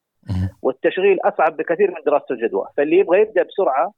[0.63, 3.93] والتشغيل أصعب بكثير من دراسة الجدوى، فاللي يبغى يبدأ بسرعة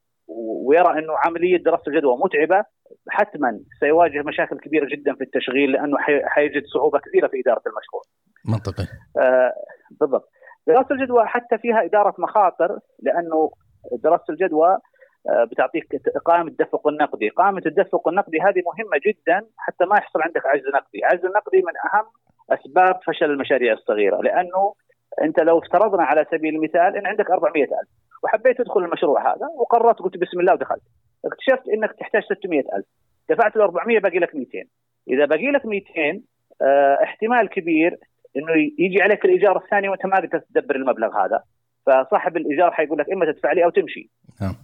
[0.67, 2.63] ويرى إنه عملية دراسة الجدوى متعبة.
[3.09, 8.01] حتما سيواجه مشاكل كبيرة جدا في التشغيل لأنه حي- حيجد صعوبة كثيره في إدارة المشروع.
[8.45, 8.83] منطقي.
[9.19, 9.53] آه
[9.99, 10.29] بالضبط.
[10.67, 13.51] دراسة الجدوى حتى فيها إدارة مخاطر لأنه
[14.03, 14.77] دراسة الجدوى
[15.29, 15.85] آه، بتعطيك
[16.25, 20.99] قائمة التدفق النقدي، قائمة التدفق النقدي هذه مهمة جدا حتى ما يحصل عندك عجز نقدي،
[21.03, 22.05] عجز النقدي من أهم
[22.59, 24.73] أسباب فشل المشاريع الصغيرة لأنه
[25.21, 27.89] أنت لو افترضنا على سبيل المثال إن عندك 400 ألف.
[28.23, 30.81] وحبيت تدخل المشروع هذا وقررت قلت بسم الله ودخلت.
[31.25, 32.85] اكتشفت إنك تحتاج 600 ألف.
[33.29, 34.63] دفعت ال 400 باقي لك 200
[35.09, 36.21] إذا باقي لك 200
[36.61, 37.97] آه احتمال كبير
[38.37, 41.43] إنه يجي عليك الإيجار الثاني وأنت ما قدرت تدبر المبلغ هذا.
[41.85, 44.09] فصاحب الإيجار حيقول لك إما تدفع لي أو تمشي.
[44.41, 44.55] نعم.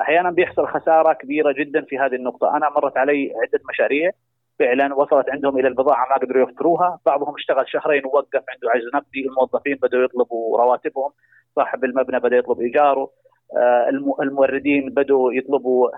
[0.00, 2.56] أحيانا بيحصل خسارة كبيرة جدا في هذه النقطة.
[2.56, 4.10] أنا مرت علي عدة مشاريع.
[4.58, 6.98] فعلا وصلت عندهم إلى البضاعة ما قدروا يوفروها.
[7.06, 9.26] بعضهم اشتغل شهرين ووقف عنده عجز نقدي.
[9.26, 11.10] الموظفين بدأوا يطلبوا رواتبهم.
[11.56, 13.10] صاحب المبنى بدأ يطلب إيجاره.
[13.56, 15.88] آه، الم- الموردين بدوا يطلبوا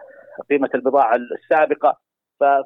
[0.50, 1.98] قيمة البضاعة السابقة.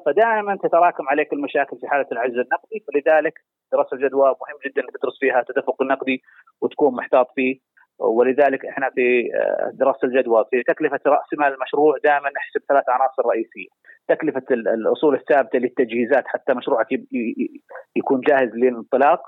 [0.05, 2.83] فدائما تتراكم عليك المشاكل في حالة العجز النقدي.
[2.87, 3.33] فلذلك
[3.71, 6.21] دراسة الجدوى مهم جدا إنك تدرس فيها التدفق النقدي
[6.61, 7.59] وتكون محتاط فيه.
[7.99, 13.23] ولذلك إحنا في آه، دراسة الجدوى في تكلفة رأس مال المشروع دائما نحسب ثلاث عناصر
[13.29, 13.67] رئيسية.
[14.07, 16.87] تكلفة ال- الأصول الثابتة للتجهيزات حتى مشروعك
[17.95, 19.21] يكون جاهز للانطلاق.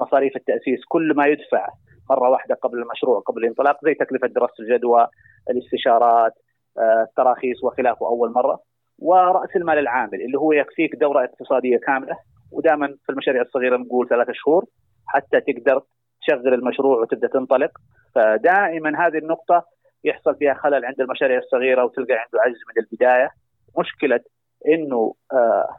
[0.00, 1.68] مصاريف التأسيس كل ما يدفع
[2.10, 5.06] مرة واحدة قبل المشروع قبل الانطلاق زي تكلفة دراسة الجدوى
[5.50, 6.32] الاستشارات
[6.78, 8.60] آه، التراخيص وخلافه أول مرة
[8.98, 12.16] ورأس المال العامل اللي هو يكفيك دورة اقتصادية كاملة
[12.52, 14.64] ودائما في المشاريع الصغيرة نقول ثلاثة شهور
[15.06, 15.82] حتى تقدر
[16.22, 17.70] تشغل المشروع وتبدأ تنطلق
[18.14, 19.64] فدائما هذه النقطة
[20.04, 23.30] يحصل فيها خلل عند المشاريع الصغيرة وتلقى عنده عجز من البداية
[23.78, 24.20] مشكلة
[24.68, 25.76] إنه آه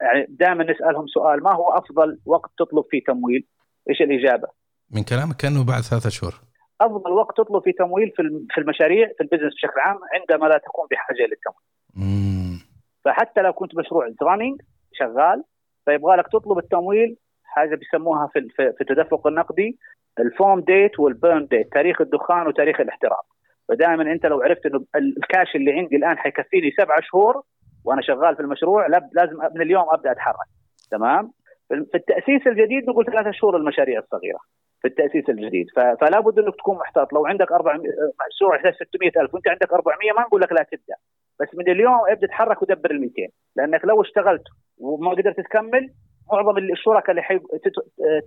[0.00, 3.46] يعني دائما نسألهم سؤال ما هو أفضل وقت تطلب فيه تمويل؟
[3.90, 4.48] إيش الإجابة؟
[4.92, 6.34] من كلامك كأنه بعد ثلاثة شهور.
[6.80, 10.46] أفضل وقت تطلب فيه تمويل في الم- في المشاريع في ال business بشكل عام عندما
[10.46, 11.66] لا تكون بحاجة للتمويل.
[11.94, 12.58] مم.
[13.04, 14.60] فحتى لو كنت مشروع running
[14.92, 15.44] شغال
[15.84, 19.78] فيبغى لك تطلب التمويل حاجة بيسموها في في التدفق النقدي
[20.20, 23.24] ال fume date وال burn date تاريخ الدخان وتاريخ الاحتراق.
[23.68, 27.42] فدائما أنت لو عرفت إنه ال- الكاش اللي عندي الآن حيكفيني سبعة شهور
[27.84, 30.46] وأنا شغال في المشروع لازم من اليوم أبدأ أتحرك.
[30.90, 31.32] تمام؟
[31.68, 34.38] في في التأسيس الجديد نقول ثلاثة شهور المشاريع الصغيرة.
[34.82, 35.66] في التأسيس الجديد.
[36.00, 37.12] فلا بد أنك تكون محتاط.
[37.12, 37.82] لو عندك 400
[38.28, 40.96] مشروع يحتاج 600 ألف وأنت عندك 400 ما نقول لك لا تبدأ.
[41.40, 43.12] بس من اليوم ابدأ تحرك ودبر ال 200
[43.56, 44.42] لأنك لو اشتغلت
[44.78, 45.92] وما قدرت تكمل
[46.32, 47.38] معظم الشركاء اللي حي...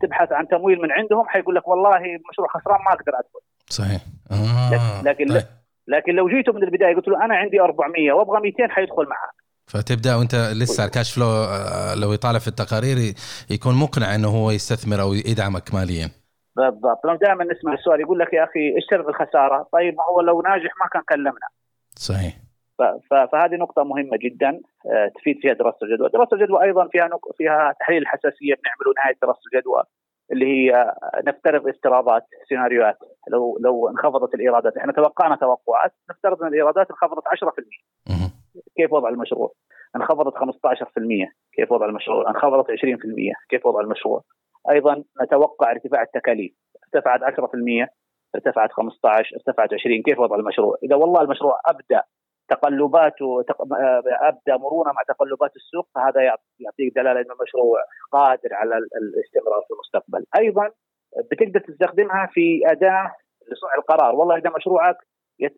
[0.01, 3.39] تبحث عن تمويل من عندهم حيقول لك والله مشروع خسران ما أقدر أدخل.
[3.69, 4.01] صحيح.
[4.31, 5.03] آه.
[5.03, 5.41] لكن طيب.
[5.87, 9.35] لكن لو جيتوا من البداية قلت له أنا عندي 400 وأبغى 200 حيدخل معك.
[9.67, 12.97] فتبدأ وأنت لسه الكاش فلو آه، لو يطالع في التقارير
[13.49, 16.24] يكون مقنع إنه هو يستثمر أو يدعمك ماليا.
[16.55, 17.05] بالضبط.
[17.05, 20.89] لو دائما نسمع السؤال يقول لك يا أخي اشتري بالخساره طيب هو لو ناجح ما
[20.93, 21.47] كان كلمنا.
[21.95, 22.33] صحيح.
[23.11, 27.35] فهذه نقطة مهمة جدا آه، تفيد فيها دراسة الجدوى، دراسة الجدوى أيضا فيها نق...
[27.37, 29.83] فيها تحليل الحساسية بنعمله نهاية دراسة الجدوى
[30.31, 32.97] اللي هي آه، نفترض افتراضات سيناريوهات.
[33.31, 38.31] لو لو انخفضت الإيرادات، إحنا توقعنا توقعات نفترض أن الإيرادات انخفضت 10% مهم.
[38.77, 39.53] كيف وضع المشروع؟
[39.95, 42.73] انخفضت 15% كيف وضع المشروع؟ انخفضت 20%
[43.49, 44.23] كيف وضع المشروع؟
[44.71, 46.51] أيضا نتوقع ارتفاع التكاليف.
[46.84, 47.88] ارتفعت 10%
[48.36, 52.01] ارتفعت 15 ارتفعت 20 كيف وضع المشروع؟ إذا والله المشروع أبدأ
[52.49, 53.62] تقلباته تق...
[53.62, 57.80] آه، ابدا مرونة مع تقلبات السوق فهذا يعط- يعطيك دلالة إن المشروع
[58.12, 60.69] قادر على ال- الاستمرار في المستقبل، أيضا
[61.32, 63.15] بتقدر تستخدمها في أداة
[63.51, 64.95] لصنع القرار، والله إذا مشروعك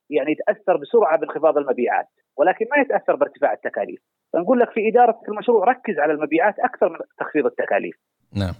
[0.10, 2.06] يعني يتأثر بسرعة بانخفاض المبيعات،
[2.38, 4.02] ولكن ما يتأثر بارتفاع التكاليف،
[4.34, 7.96] فنقول لك في اداره المشروع ركز على المبيعات أكثر من تخفيض التكاليف.
[8.36, 8.54] نعم.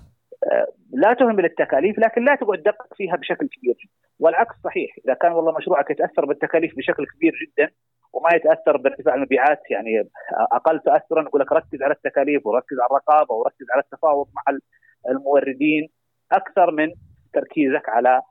[0.94, 5.32] لا تهمل التكاليف لكن لا تقعد تدقق فيها بشكل كبير جدا والعكس صحيح إذا كان
[5.32, 7.72] والله مشروعك يتأثر بالتكاليف بشكل كبير جدا
[8.14, 10.10] وما يتأثر بارتفاع المبيعات يعني
[10.52, 14.58] أقل تاثرا نقول لك ركز على التكاليف وركز على الرقابة وركز على التفاوض مع
[15.10, 15.90] الموردين
[16.32, 16.88] أكثر من
[17.34, 18.22] تركيزك على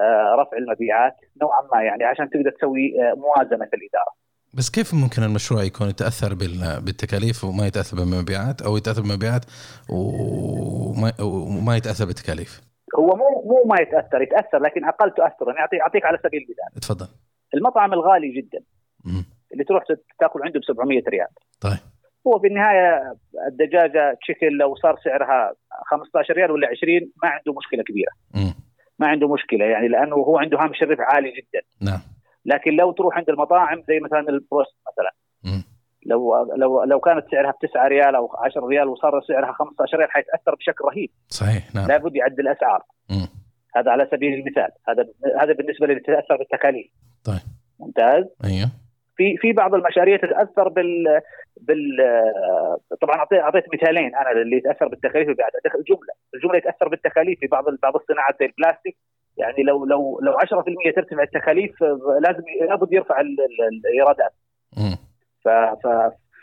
[0.00, 4.25] آه، رفع المبيعات نوعا ما يعني عشان تقدر تسوي آه، موازنة في الإدارة.
[4.54, 9.44] بس كيف ممكن المشروع يكون يتأثر بال- بالتكاليف وما يتأثر بالمبيعات أو يتأثر بالمبيعات
[9.88, 12.60] وما, وما يتأثر بالتكاليف؟
[12.98, 15.60] هو مو مو ما يتأثر يتأثر لكن أقل تاثرا.
[15.60, 16.80] اعطيك أعطيك على سبيل المثال.
[16.80, 17.08] تفضل
[17.54, 18.58] المطعم الغالي جدا.
[19.04, 19.24] مم.
[19.52, 19.84] اللي تروح
[20.20, 21.26] تأكل عنده ب 700 ريال.
[21.60, 21.78] طيب.
[22.26, 23.14] هو في النهاية
[23.48, 25.52] الدجاجة chicken لو صار سعرها
[25.90, 28.12] 15 ريال ولا 20 ما عنده مشكلة كبيرة.
[28.34, 28.54] مم.
[28.98, 31.60] ما عنده مشكلة يعني لأنه هو عنده هامش الربح عالي جدا.
[31.90, 32.00] نعم.
[32.46, 35.12] لكن لو تروح عند المطاعم زي مثلا البروست مثلا.
[36.06, 40.10] لو لو لو كانت سعرها ب 9 ريال أو 10 ريال وصار سعرها 15 ريال
[40.10, 41.10] حيتأثر بشكل رهيب.
[41.28, 41.88] صحيح نعم.
[41.88, 42.82] لابد يعدل الأسعار.
[43.10, 43.28] مم.
[43.76, 44.70] هذا على سبيل المثال.
[44.88, 45.06] هذا
[45.42, 46.86] هذا بالنسبة اللي تتأثر بالتكاليف.
[47.24, 47.46] طيب.
[47.80, 48.70] ممتاز؟ أيوه.
[49.16, 51.20] في في بعض المشاريع تتأثر بال
[51.60, 51.96] بال
[53.02, 57.64] طبعا اعطيت أعطيت مثالين أنا اللي يتأثر بالتكاليف بعد الجمله الجملة يتأثر بالتكاليف في بعض
[57.82, 58.96] بعض الصناعات زي البلاستيك.
[59.36, 61.82] يعني لو لو لو 10% ترتفع التكاليف
[62.20, 64.32] لازم لابد يرفع ال- ال- الإيرادات.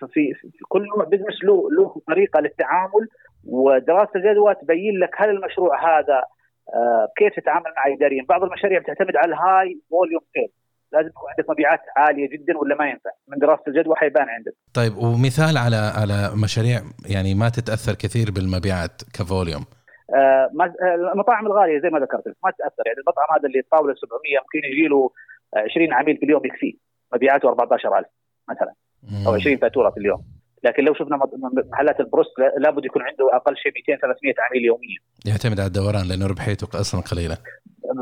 [0.02, 3.08] ففي في كل نوع بزنس له له طريقة للتعامل
[3.46, 6.22] ودراسة الجدوى تبين لك هل المشروع هذا
[6.74, 10.50] آه، كيف تتعامل معه اداريا، بعض المشاريع بتعتمد على ال high volume sale
[10.94, 14.54] لازم يكون عندك مبيعات عالية جدا ولا ما ينفع؟ من دراسة الجدوى حيبان عندك.
[14.74, 16.80] طيب ومثال على على مشاريع
[17.10, 19.66] يعني ما تتأثر كثير بالمبيعات ك volume
[21.14, 24.88] المطاعم الغالية زي ما ذكرت ما تأثر يعني المطعم هذا اللي الطاوله 700 ممكن يجي
[24.88, 25.10] له
[25.72, 26.74] 20 عميل في اليوم يكفيه
[27.14, 28.06] مبيعاته 14000
[28.50, 28.74] مثلا.
[29.28, 30.22] أو 20 فاتورة في اليوم.
[30.64, 31.20] لكن لو شفنا
[31.72, 34.98] محلات البروست لا- لابد يكون عنده أقل شيء 200 300 عميل يوميا.
[35.26, 37.38] يعتمد على الدوران لأنه ربحيته أصلا قليلة.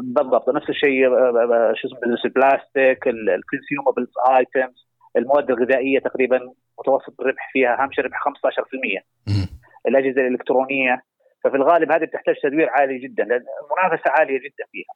[0.04, 0.50] بالضبط.
[0.50, 6.40] نفس الشيء آه، آه، شو اسمه business البلاستيك ال consumables items المواد الغذائية تقريبا
[6.80, 9.48] متوسط الربح فيها هامش الربح 15% مم.
[9.88, 11.02] الأجهزة الإلكترونية
[11.44, 14.94] ففي الغالب هذه بتحتاج تدوير عالي جدا لأن المنافسه عالية جدا فيها.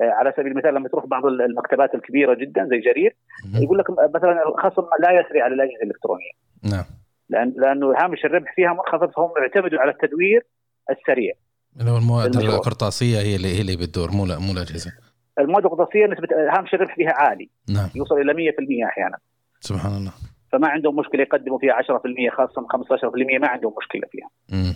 [0.00, 3.16] آه، على سبيل المثال لما تروح بعض المكتبات الكبيرة جدا زي جرير.
[3.54, 6.32] يقول لك مثلا الخصم لا يسري على الأجهزة الإلكترونية.
[6.62, 6.84] نعم.
[7.28, 10.46] لأن لأنه هامش الربح فيها منخفض فهم يعتمدوا على التدوير
[10.90, 11.32] السريع.
[11.80, 12.36] اللي هو المواد.
[12.36, 14.92] القرطاسية هي اللي هي اللي بتدور مو مو الأجهزة.
[15.38, 17.50] المواد القطاسيه نسبة هامش الربح فيها عالي.
[17.68, 17.88] نعم.
[17.94, 19.18] يوصل إلى 100% أحيانا.
[19.60, 20.12] سبحان الله.
[20.52, 24.28] فما عندهم مشكلة يقدموا فيها 10% خاصة 15% ما عندهم مشكلة فيها.
[24.52, 24.74] مم.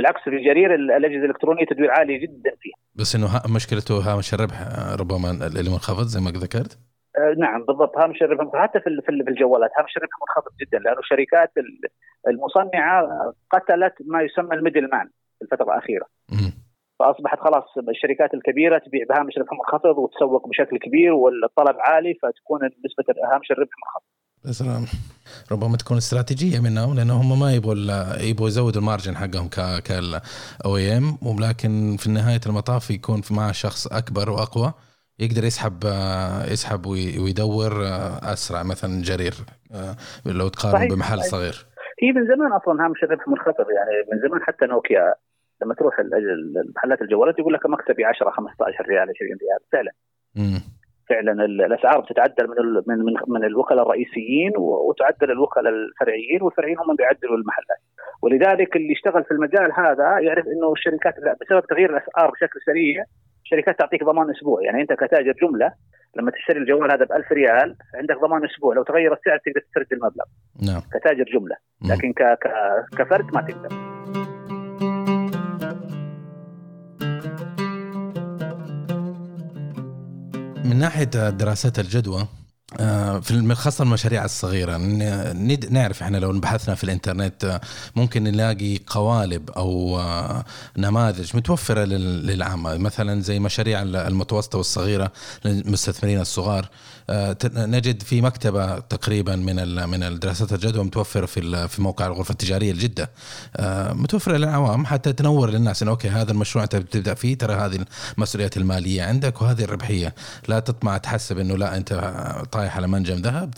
[0.00, 4.56] بالعكس في جرير ال- الأجهزة الإلكترونية تدوير عالي جدا فيها بس إنه مشكلته هامش الربح
[5.00, 6.78] ربما اللي منخفض زي ما ذكرت
[7.18, 8.62] آه، نعم بالضبط هامش الربح.
[8.62, 11.80] حتى في في ال- في الجوالات هامش الربح منخفض جدا لأنه الشركات ال-
[12.28, 13.08] المصنعة
[13.50, 15.06] قتلت ما يسمى الميدل مان
[15.38, 16.06] في الفترة الأخيرة.
[16.98, 23.04] فأصبحت خلاص الشركات الكبيرة تبيع بهامش ربح منخفض وتسوق بشكل كبير والطلب عالي فتكون نسبة
[23.32, 24.06] هامش الربح منخفض
[25.52, 27.74] ربما تكون استراتيجية منهم لأنه هم ما يبغوا
[28.22, 30.20] يبغوا يزودوا ال margin حقهم ك ك
[30.64, 34.72] LOM ولكن في نهاية المطاف يكون معه شخص أكبر وأقوى
[35.18, 35.84] يقدر يسحب
[36.50, 39.34] يسحب وي- ويدور آه، أسرع مثلا جرير
[39.72, 40.90] آه، لو تقارن صحيح.
[40.92, 41.24] بمحل.
[41.24, 41.66] صغير
[42.02, 45.14] هي من زمان أصلا هامش الربح منخفض يعني من زمان حتى نوكيا
[45.62, 45.94] لما تروح
[46.76, 49.92] محلات الجوالات يقول لك مكسبي 10 15 ريال 20 ريال فعلا.
[51.10, 57.36] فعلا الأسعار بتتعدل من من من, من الوكلاء الرئيسيين وتعدل الوكلاء الفرعيين والفرعيين هم بيعدلوا
[57.36, 57.82] المحلات.
[58.22, 63.04] ولذلك اللي يشتغل في المجال هذا يعرف إنه الشركات بسبب تغيير الأسعار بشكل سريع
[63.44, 64.62] الشركات تعطيك ضمان أسبوع.
[64.62, 65.72] يعني أنت كتاجر جملة
[66.16, 68.74] لما تشتري الجوال هذا ب 1000 ريال عندك ضمان أسبوع.
[68.74, 70.26] لو تغير السعر تقدر تسرد المبلغ.
[70.66, 70.82] نعم.
[70.94, 71.56] كتاجر جملة.
[71.90, 72.22] لكن ك...
[72.22, 72.46] ك...
[72.98, 73.99] كفرد ما تقدر.
[80.64, 82.26] من ناحية دراسات الجدوى
[82.80, 84.76] آه، في خاصة المشاريع الصغيرة
[85.70, 87.60] نعرف إحنا لو بحثنا في الإنترنت آه،
[87.96, 90.44] ممكن نلاقي قوالب أو آه،
[90.76, 95.12] نماذج متوفرة للعامة مثلا زي مشاريع المتوسطة والصغيرة
[95.44, 96.68] للمستثمرين الصغار.
[97.54, 103.10] نجد في مكتبة تقريبا من من الدراسات الجدوى متوفرة في في موقع الغرفة التجارية لجدة.
[103.56, 107.84] آه، متوفرة للعوام حتى تنور للناس إنه أوكي هذا المشروع أنت بتبدأ فيه ترى هذه
[108.16, 110.14] المسؤوليات المالية عندك وهذه الربحية.
[110.48, 112.12] لا تطمع تحسب إنه لا أنت
[112.52, 113.54] طايح على منجم ذهب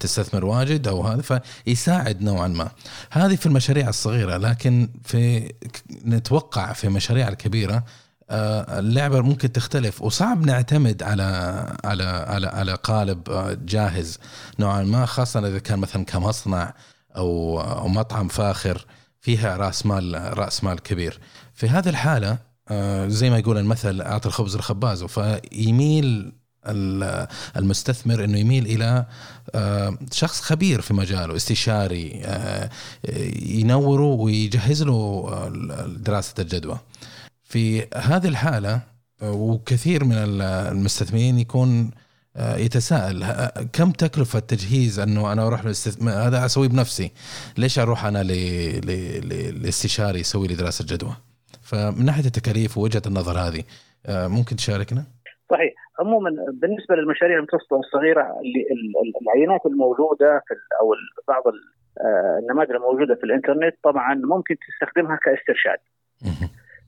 [0.00, 2.70] تستثمر واجد أو هذا فيساعد نوعا ما.
[3.10, 5.52] هذه في المشاريع الصغيرة لكن في
[6.04, 7.84] نتوقع في المشاريع الكبيرة آه،
[8.30, 10.02] اللعبة ممكن تختلف.
[10.02, 11.22] وصعب نعتمد على
[11.84, 14.18] على على على قالب آه، جاهز
[14.58, 16.74] نوعا ما خاصة إذا كان مثلا كمصنع
[17.16, 18.86] أو مطعم فاخر
[19.20, 21.20] فيها رأس مال رأس مال كبير.
[21.54, 26.32] في هذه الحالة آه، زي ما يقول المثل اعطي الخبز لخبازه فيميل
[27.56, 29.06] المستثمر إنه يميل إلى
[30.12, 32.22] شخص خبير في مجاله استشاري
[33.42, 35.28] ينوره ويجهز له
[35.86, 36.78] دراسة الجدوى.
[37.44, 38.80] في هذه الحالة
[39.22, 41.90] وكثير من المستثمرين يكون
[42.36, 43.24] آه، يتساءل
[43.72, 47.12] كم تكلفة تجهيز أنه أنا أروح للاستثمار هذا أسويه بنفسي؟
[47.58, 48.22] ليش أروح أنا
[49.62, 51.12] لاستشاري يسوي لي دراسة جدوى؟
[51.62, 53.62] فمن ناحية التكاليف ووجهة النظر هذه
[54.06, 55.04] آه، ممكن تشاركنا؟
[55.50, 55.74] صحيح.
[55.98, 58.22] عموما بالنسبة للمشاريع المتوسطة والصغيرة
[59.22, 60.94] العينات الموجودة في أو
[61.28, 61.42] بعض
[62.00, 65.78] آه، النماذج الموجودة في الإنترنت طبعا ممكن تستخدمها كاسترشاد.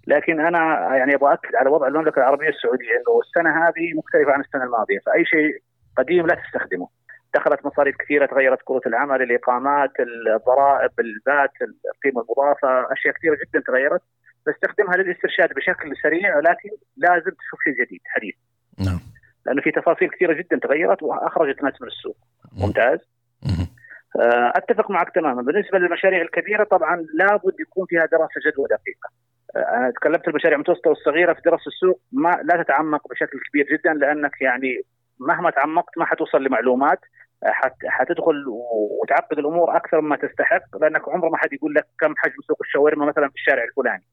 [0.06, 4.40] لكن أنا يعني أبغى أكد على وضع المملكة العربية السعودية إنه السنة هذه مختلفة عن
[4.40, 5.62] السنة الماضية فأي شيء
[5.96, 6.88] قديم لا تستخدمه.
[7.34, 11.50] دخلت مصاريف كثيرة تغيرت كرة العمل الإقامات الضرائب البات
[11.94, 14.02] القيمة المضافة أشياء كثيرة جدا تغيرت.
[14.46, 18.34] بستخدمها للاسترشاد بشكل سريع ولكن لازم تشوف شيء جديد حديث.
[18.86, 19.00] نعم.
[19.46, 22.16] لأنه في تفاصيل كثيرة جدا تغيرت وأخرجت ناس من السوق.
[22.58, 22.98] ممتاز.
[24.20, 25.42] آه، أتفق معك تماما.
[25.42, 29.10] بالنسبة للمشاريع الكبيرة طبعا لابد يكون فيها دراسة جدوى دقيقة.
[29.56, 34.40] أنا تكلمت المشاريع المتوسطة والصغيرة في دراسة السوق ما لا تتعمق بشكل كبير جدا لأنك
[34.40, 34.80] يعني
[35.20, 36.98] مهما تعمقت ما حتوصل لمعلومات
[37.88, 38.44] حتدخل
[39.02, 43.06] وتعقد الأمور أكثر مما تستحق لأنك عمره ما حد يقول لك كم حجم سوق الشاورما
[43.06, 44.04] مثلا في الشارع الفلاني.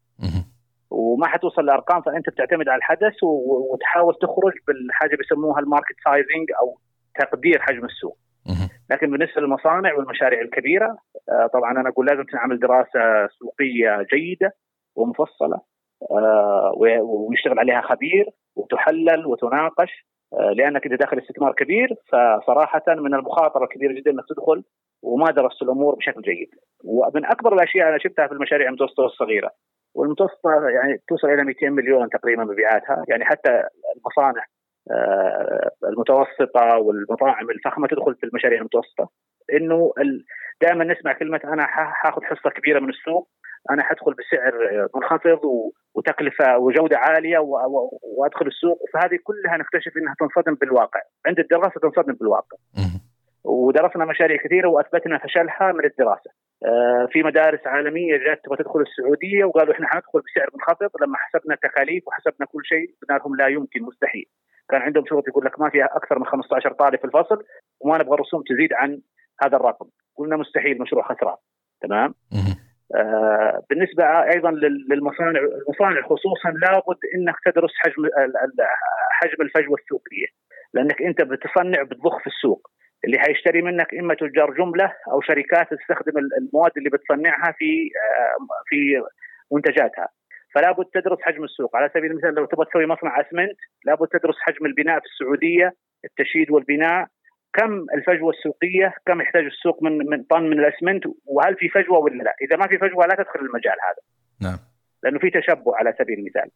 [0.89, 3.23] وما حتوصل لأرقام فأنت بتعتمد على الحدث
[3.71, 6.77] وتحاول تخرج بالحاجة بيسموها ال market sizing أو
[7.19, 8.17] تقدير حجم السوق.
[8.89, 10.97] لكن بالنسبة للمصانع والمشاريع الكبيرة
[11.29, 14.51] آه، طبعا أنا أقول لازم تعمل دراسة سوقية جيدة
[14.95, 15.61] ومفصلة
[16.11, 18.25] آه، ويشتغل عليها خبير
[18.55, 24.63] وتحلل وتناقش آه، لأنك إذا داخل استثمار كبير فصراحة من المخاطرة الكبيرة جدا إنك تدخل
[25.03, 26.49] وما درست الأمور بشكل جيد.
[26.83, 29.51] ومن أكبر الأشياء أنا شفتها في المشاريع المتوسطة والصغيرة.
[29.95, 33.63] والمتوسطة يعني توصل إلى 200 مليون تقريبا مبيعاتها يعني حتى
[33.95, 34.45] المصانع
[34.91, 39.09] آه، المتوسطة والمطاعم الفخمة تدخل في المشاريع المتوسطة.
[39.53, 39.93] إنه
[40.61, 43.27] دائما نسمع كلمة أنا حاخذ حصة كبيرة من السوق.
[43.71, 44.53] أنا حدخل بسعر
[44.95, 45.39] منخفض
[45.95, 47.37] وتكلفة وجودة عالية
[48.17, 48.79] وأدخل السوق.
[48.93, 50.99] فهذه كلها نكتشف إنها تنصدم بالواقع.
[51.25, 52.57] عند الدراسة تنصدم بالواقع.
[53.43, 56.31] ودرسنا مشاريع كثيرة وأثبتنا فشلها من الدراسة.
[56.65, 61.53] آه، في مدارس عالمية جات تبغى تدخل السعودية وقالوا إحنا حندخل بسعر منخفض لما حسبنا
[61.53, 64.25] التكاليف وحسبنا كل شيء قلنا لهم لا يمكن مستحيل.
[64.69, 67.43] كان عندهم شروط يقول لك ما فيها أكثر من 15 طالب في الفصل
[67.81, 69.01] وما نبغى الرسوم تزيد عن
[69.43, 69.85] هذا الرقم.
[70.17, 71.35] قلنا مستحيل مشروع خسران.
[71.81, 72.13] تمام؟
[73.69, 74.03] بالنسبة
[74.33, 74.51] أيضا
[74.89, 78.09] للمصانع المصانع خصوصا لابد إنك تدرس حجم
[79.11, 80.27] حجم الفجوه السوقية.
[80.73, 82.67] لأنك أنت بتصنع بتضخ في السوق.
[83.05, 89.03] اللي حيشتري منك إما تجار جملة أو شركات تستخدم المواد اللي بتصنعها في آه في
[89.51, 90.07] منتجاتها.
[90.55, 91.75] فلا بد تدرس حجم السوق.
[91.75, 95.73] على سبيل المثال لو تبغى تسوي مصنع أسمنت لابد تدرس حجم البناء في السعودية
[96.05, 97.07] التشييد والبناء
[97.53, 102.23] كم الفجوة السوقية كم يحتاج السوق من من طن من الأسمنت وهل في فجوة ولا
[102.23, 104.01] لا؟ إذا ما في فجوة لا تدخل المجال هذا.
[104.41, 104.59] نعم.
[105.03, 106.49] لأنه في تشبع على سبيل المثال.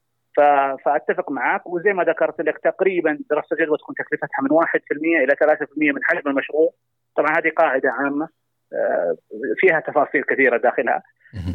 [0.86, 5.94] فأتفق معك وزي ما ذكرت لك تقريبا دراسة الجدوى تكون تكلفتها من 1% إلى 3%
[5.94, 6.74] من حجم المشروع.
[7.16, 8.30] طبعا هذه قاعدة عامة
[8.74, 9.16] آه،
[9.58, 11.04] فيها تفاصيل كثيرة داخلها.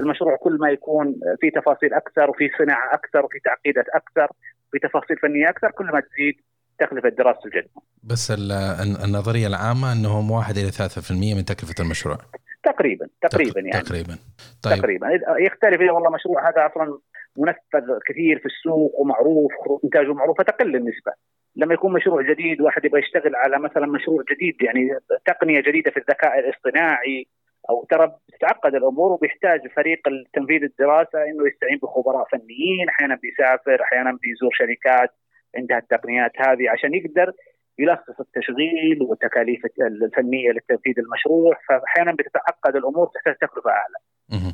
[0.01, 4.29] المشروع كل ما يكون في تفاصيل أكثر وفي صناعة أكثر وفي تعقيدات أكثر
[4.73, 6.35] في تفاصيل فنية أكثر كل ما تزيد
[6.79, 7.83] تكلفة دراسه الجدوى.
[8.05, 12.19] بس ال- ال- النظرية العامة إنهم 1 إلى 3% من تكلفة المشروع.
[12.65, 13.85] تقريبا تقريبا تق- يعني.
[13.85, 14.19] تقريبا.
[14.63, 14.79] طيب.
[14.79, 15.07] تقريبا.
[15.39, 16.99] يختلف إذا والله مشروع هذا أصلا
[17.37, 19.53] منفذ كثير في السوق ومعروف
[19.85, 21.13] إنتاجه معروف فتقل النسبة.
[21.57, 24.89] لما يكون مشروع جديد واحد يبغى يشتغل على مثلا مشروع جديد يعني
[25.27, 27.27] تقنية جديدة في الذكاء الاصطناعي
[27.71, 30.01] أو ترى بتتعقد الأمور وبيحتاج فريق
[30.35, 35.11] تنفيذ الدراسة إنه يستعين بخبراء فنيين أحيانا بيسافر أحيانا بيزور شركات.
[35.57, 37.33] عندها التقنيات هذه عشان يقدر
[37.79, 43.99] يلخص التشغيل والتكاليف الفنية لتنفيذ المشروع فأحيانا بتتعقد الأمور تحتاج تكلفه أعلى.
[44.29, 44.53] مهم.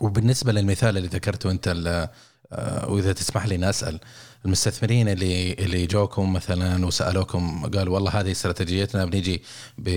[0.00, 1.68] وبالنسبة للمثال اللي ذكرته أنت
[2.52, 4.00] آه، وإذا تسمح لي أسأل
[4.44, 9.42] المستثمرين اللي اللي جوكم مثلا وسألوكم قالوا والله هذه استراتيجيتنا بنيجي
[9.78, 9.88] ب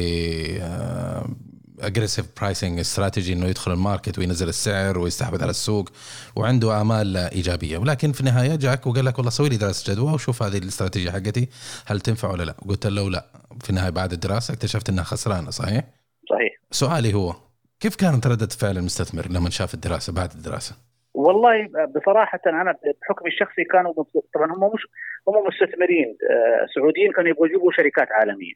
[1.82, 5.90] aggressive pricing strategy إنه يدخل ال market وينزل السعر ويستحوذ على السوق
[6.36, 10.44] وعنده امال إيجابية ولكن في النهاية جاك وقال لك والله سوي لي دراسة جدوى وشوف
[10.44, 11.48] هذه الاستراتيجية حقتي
[11.88, 13.26] هل تنفع ولا لا؟ قلت له لا
[13.64, 15.84] في النهاية بعد الدراسة اكتشفت إنها خسرانة صحيح؟
[16.30, 16.54] صحيح.
[16.72, 17.34] سؤالي هو
[17.80, 20.76] كيف كانت ردة فعل المستثمر لما شاف الدراسة بعد الدراسة؟
[21.14, 23.94] والله بصراحة أنا بحكمي الشخصي كانوا
[24.34, 24.84] طبعا هم مش
[25.28, 28.54] هم مستثمرين آه، سعوديين كانوا يبغوا يجيبوا شركات عالمية.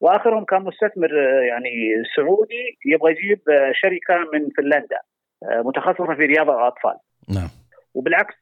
[0.00, 1.70] وآخرهم كان مستثمر آه، يعني
[2.16, 5.00] سعودي يبغى يجيب آه، شركة من فنلندا
[5.42, 6.96] آه، متخصصة في رياضة الأطفال
[7.28, 7.48] نعم.
[7.94, 8.34] وبالعكس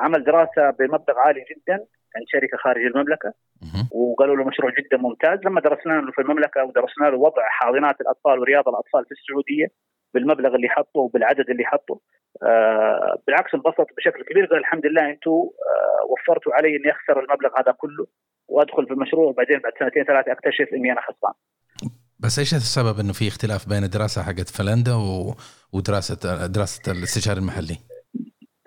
[0.00, 1.74] عمل دراسة بمبلغ عالي جدا
[2.16, 3.32] عند شركة خارج المملكة.
[3.62, 3.88] مهم.
[3.92, 5.38] وقالوا له مشروع جدا ممتاز.
[5.44, 9.66] لما درسنا له في المملكة ودرسنا له وضع حاضنات الأطفال ورياض الأطفال في السعودية
[10.14, 12.00] بالمبلغ اللي حطه وبالعدد اللي حطه
[12.42, 17.50] آه بالعكس انبسط بشكل كبير قال الحمد لله أنتم آه وفرتوا علي إني أخسر المبلغ
[17.60, 18.06] هذا كله
[18.48, 21.34] وأدخل في المشروع وبعدين بعد سنتين ثلاثة أكتشف إني أنا خسران
[22.18, 25.34] بس إيش السبب إنه في اختلاف بين الدراسة حقت فنلندا و...
[25.74, 27.76] ودراسة دراسة الاستشاري المحلي؟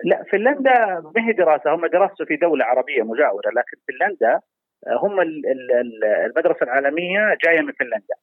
[0.04, 0.74] لا فنلندا
[1.14, 4.40] ما هي دراسة هم درسوا في دولة عربية مجاورة لكن فنلندا
[4.86, 8.16] آه، هم ال- ال- ال- المدرسة العالمية جاية من فنلندا.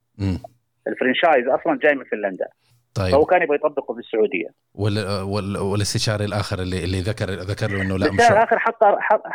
[0.87, 2.47] الفرنشايز أصلا جاي من فنلندا
[2.95, 3.11] طيب.
[3.11, 4.97] فهو كان يبغى يطبقه في السعوديه وال...
[5.23, 5.57] وال...
[5.57, 8.83] والاستشاري الآخر اللي اللي ذكر ذكر له إنه لا مش الآخر حط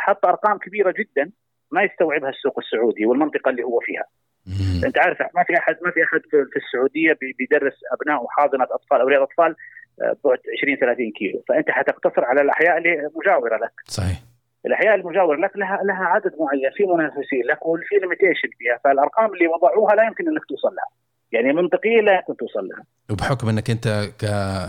[0.05, 1.31] حط- أرقام كبيرة جدا
[1.71, 4.03] ما يستوعبها السوق السعودي والمنطقة اللي هو فيها،
[4.47, 4.85] مم.
[4.85, 9.01] أنت عارف ما في أحد ما في أحد في السعودية بي- بيدرس ابنائه حاضنه أطفال
[9.01, 9.55] أو رياض اطفال
[10.01, 14.17] آه، بعد 20 30 كيلو، فأنت حتقتصر على الأحياء اللي مجاورة لك، صحيح.
[14.65, 19.47] الأحياء المجاورة لك لها لها عدد معين في منافسين لك وفي limitation فيها، فالأرقام اللي
[19.47, 20.89] وضعوها لا يمكن إنك توصل لها.
[21.31, 22.83] يعني منطقيا لا يمكن توصل لها.
[23.11, 24.25] وبحكم إنك أنت ك...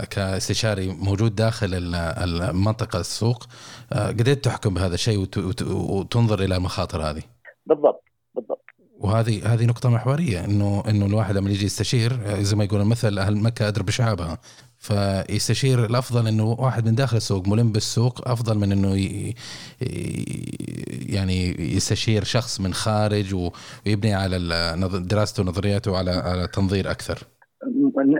[0.09, 3.43] كاستشاري موجود داخل ال- المنطقة السوق
[3.93, 5.37] آه، قدرت تحكم بهذا الشيء وت...
[5.37, 5.61] وت...
[5.61, 7.21] وتنظر إلى المخاطر هذه
[7.65, 8.03] بالضبط
[8.35, 8.63] بالضبط.
[8.99, 13.17] وهذه هذه نقطة محورية انه إنه الواحد لما يجي يستشير آه، زي ما يقول المثل
[13.19, 14.37] أهل مكة أدرى بشعابها
[14.87, 19.33] فيستشير الأفضل إنه واحد من داخل السوق ملم بالسوق أفضل من إنه ي...
[21.15, 21.37] يعني
[21.75, 23.33] يستشير شخص من خارج.
[23.35, 24.37] ويبني على
[25.11, 27.17] دراسته ونظرياته على على تنظير أكثر.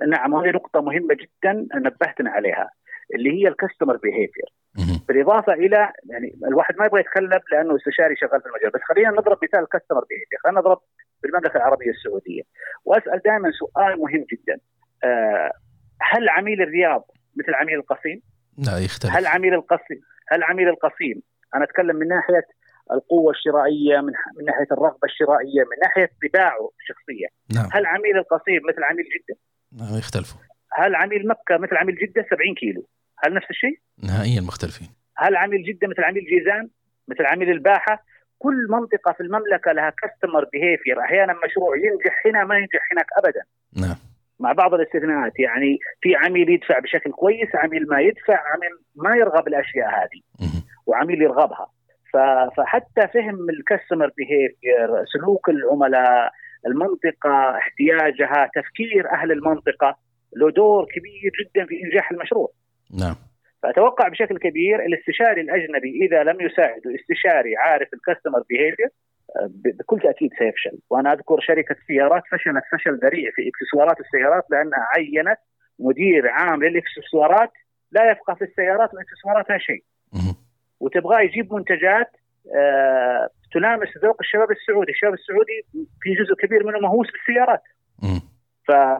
[0.07, 2.69] نعم وهذه نقطة مهمة جدا نبهتنا عليها
[3.15, 4.49] اللي هي ال customer behavior.
[5.07, 9.37] بالإضافة إلى يعني الواحد ما يبغى يتكلم لأنه استشاري شغال في المجال بس خلينا نضرب
[9.43, 10.79] مثال ال customer behavior خلينا نضرب
[11.23, 12.41] بالمملكة العربية السعودية
[12.85, 14.57] وأسأل دائما سؤال مهم جدا
[15.03, 15.51] آه،
[16.11, 17.03] هل عميل الرياض
[17.35, 18.21] مثل عميل القصيم؟
[18.57, 19.11] لا يختلف.
[19.15, 20.01] هل عميل القصيم
[20.31, 21.21] هل عميل القصيم؟
[21.55, 22.47] أنا أتكلم من ناحية
[22.91, 27.69] القوة الشرائية من من ناحية الرغبة الشرائية من ناحية طباعه الشخصيه نعم.
[27.73, 29.35] هل عميل القصيم مثل عميل جدة؟
[29.79, 30.39] نعم، يختلفوا
[30.73, 32.87] هل عميل مكة مثل عميل جدة؟ 70 كيلو؟
[33.23, 34.89] هل نفس الشيء؟ نهائيا مختلفين.
[35.17, 36.69] هل عميل جدة مثل عميل جيزان؟
[37.07, 38.05] مثل عميل الباحة؟
[38.39, 43.43] كل منطقة في المملكة لها كاستمر بيهيفير أحيانا مشروع ينجح هنا ما ينجح هناك ابدا.
[43.87, 44.12] نعم.
[44.39, 45.39] مع بعض الاستثناءات.
[45.39, 50.21] يعني في عميل يدفع بشكل كويس عميل ما يدفع عميل ما يرغب الأشياء هذه.
[50.85, 51.67] وعميل يرغبها.
[52.57, 56.31] فحتى فهم ال customer behavior سلوك العملاء
[56.67, 59.97] المنطقة احتياجها تفكير أهل المنطقة
[60.35, 62.49] له دور كبير جدا في إنجاح المشروع.
[62.99, 63.15] نعم.
[63.63, 68.89] فأتوقع بشكل كبير الاستشاري الأجنبي إذا لم يساعده استشاري عارف ال customer behavior
[69.49, 70.79] بكل تأكيد سيفشل.
[70.89, 75.39] وأنا أذكر شركة سيارات فشلت فشل ذريع في إكسسوارات السيارات لانها عينت
[75.79, 77.51] مدير عام للإكسسوارات
[77.91, 79.83] لا يفقه في السيارات وإكسسواراتها شيء.
[80.79, 82.11] وتبغاه يجيب منتجات
[82.55, 87.63] آه تلامس ذوق الشباب السعودي، الشباب السعودي في جزء كبير منه مهووس بالسيارات،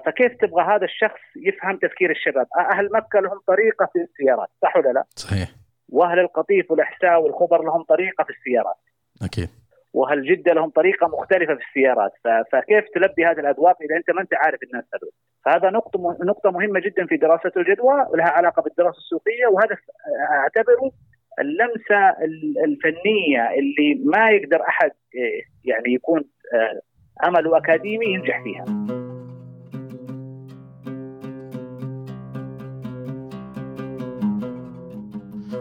[0.06, 4.90] فكيف تبغى هذا الشخص يفهم تفكير الشباب؟ أهل مكة لهم طريقة في السيارات، صح ولا
[4.90, 5.50] لا؟ صحيح.
[5.90, 8.80] وأهل القطيف والإحساء والخبر لهم طريقة في السيارات،
[9.22, 9.50] أكيد.
[9.94, 12.12] واهل جدة لهم طريقة مختلفة في السيارات،
[12.52, 15.12] فكيف تلبي هذه الأذواق إذا أنت ما أنت عارف الناس هذول؟
[15.46, 19.78] فهذا نقطة نقطة مهمة جدا في دراسة الجدوى ولها علاقة بالدراسة السوقية وهذا
[20.32, 20.92] أعتبره
[21.40, 22.10] اللمسة
[22.66, 24.92] الفنية اللي ما يقدر أحد
[25.66, 26.24] يعني يكون
[27.26, 28.94] أمله أكاديمي ينجح فيها.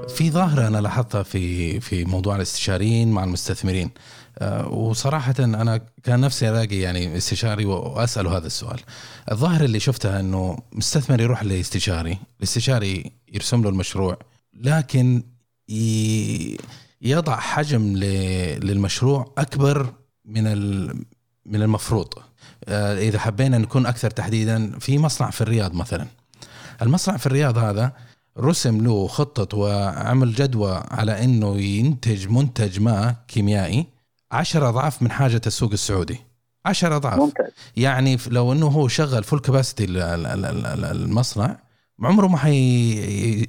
[0.08, 4.21] في ظاهرة أنا لاحظتها في في موضوع الاستشاريين مع المستثمرين آه،
[4.70, 8.80] وصراحة أنا كان نفسي ألاقي يعني استشاري وأسأله هذا السؤال.
[9.32, 14.18] الظاهرة اللي شفتها أنه مستثمر يروح لاستشاري الاستشاري يرسم له المشروع
[14.54, 15.22] لكن
[17.02, 19.92] يضع حجم للمشروع أكبر
[20.24, 20.44] من
[21.46, 22.08] من المفروض.
[22.64, 26.06] آه، إذا حبينا نكون أكثر تحديدا في مصنع في الرياض مثلا.
[26.82, 27.92] المصنع في الرياض هذا
[28.38, 33.86] رسم له خطة وعمل جدوى على إنه ينتج منتج ما كيميائي
[34.32, 36.20] عشر أضعاف من حاجة السوق السعودي.
[36.64, 37.18] عشر أضعاف.
[37.18, 37.50] ممتاز.
[37.76, 41.56] يعني لو إنه هو شغل فول كباستي المصنع
[42.02, 43.48] عمره ما حي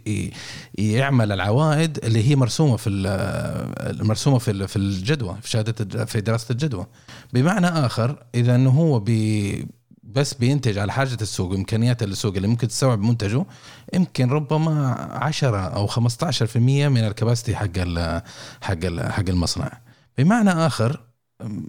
[0.77, 6.85] يعمل العوائد اللي هي مرسومة في المرسومه في في الجدوى في شهادة في دراسة الجدوى.
[7.33, 9.67] بمعنى آخر إذا إنه هو بي
[10.03, 13.45] بس بينتج على حاجة السوق إمكانيات السوق اللي ممكن تستوعب منتجه
[13.93, 18.21] يمكن ربما 10 أو 15% من الكباستي حق ال
[18.61, 19.82] حق ال حق المصنع.
[20.17, 20.99] بمعنى آخر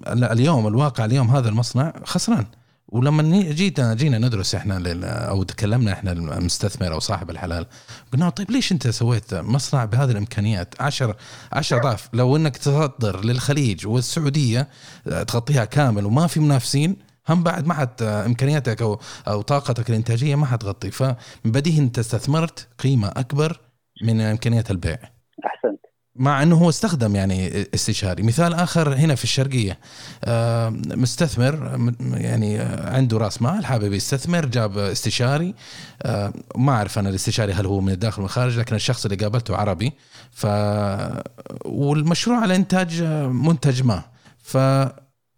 [0.08, 2.46] اليوم الواقع اليوم هذا المصنع خسران.
[2.88, 7.66] ولما جينا جينا ندرس إحنا أو تكلمنا إحنا المستثمر أو صاحب الحلال
[8.12, 11.16] قلنا طيب ليش أنت سويت مصنع بهذه الإمكانيات؟ 10
[11.52, 12.08] 10 ضعف.
[12.12, 14.68] لو إنك تصدر للخليج والسعودية
[15.04, 16.96] تغطيها كامل وما في منافسين
[17.28, 20.90] هم بعد ما حت إمكانياتك أو أو طاقتك الإنتاجية ما حتغطي.
[20.90, 23.60] فمن بديهي انت استثمرت قيمة أكبر
[24.02, 24.98] من إمكانيات البيع.
[25.46, 25.73] احسنت
[26.16, 29.78] مع إنه هو استخدم يعني استشاري مثال آخر هنا في الشرقية
[30.24, 31.78] آه، مستثمر
[32.14, 35.54] يعني عنده رأس مال حابب يستثمر جاب استشاري.
[36.02, 39.56] آه، ما أعرف أنا الاستشاري هل هو من الداخل من الخارج لكن الشخص اللي قابلته
[39.56, 39.92] عربي.
[40.30, 40.46] ف
[41.64, 44.02] والمشروع على إنتاج منتج ما.
[44.38, 44.56] ف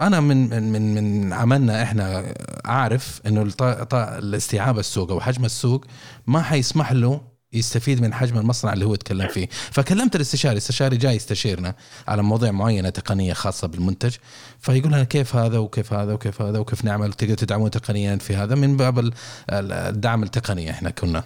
[0.01, 3.49] أنا من من من عملنا إحنا عارف إنه
[3.93, 5.85] الاستيعاب السوق أو حجم السوق
[6.27, 9.49] ما حيسمح له يستفيد من حجم المصنع اللي هو يتكلم فيه.
[9.71, 11.75] فكلمت الاستشاري الاستشاري جاي يستشيرنا
[12.09, 14.15] على مواضيع معينة تقنية خاصة بالمنتج.
[14.61, 18.55] فيقول لنا كيف هذا وكيف هذا وكيف هذا وكيف نعمل تقدر تدعمون تقنيا في هذا
[18.55, 19.11] من باب
[19.51, 21.25] الدعم التقني إحنا كنا.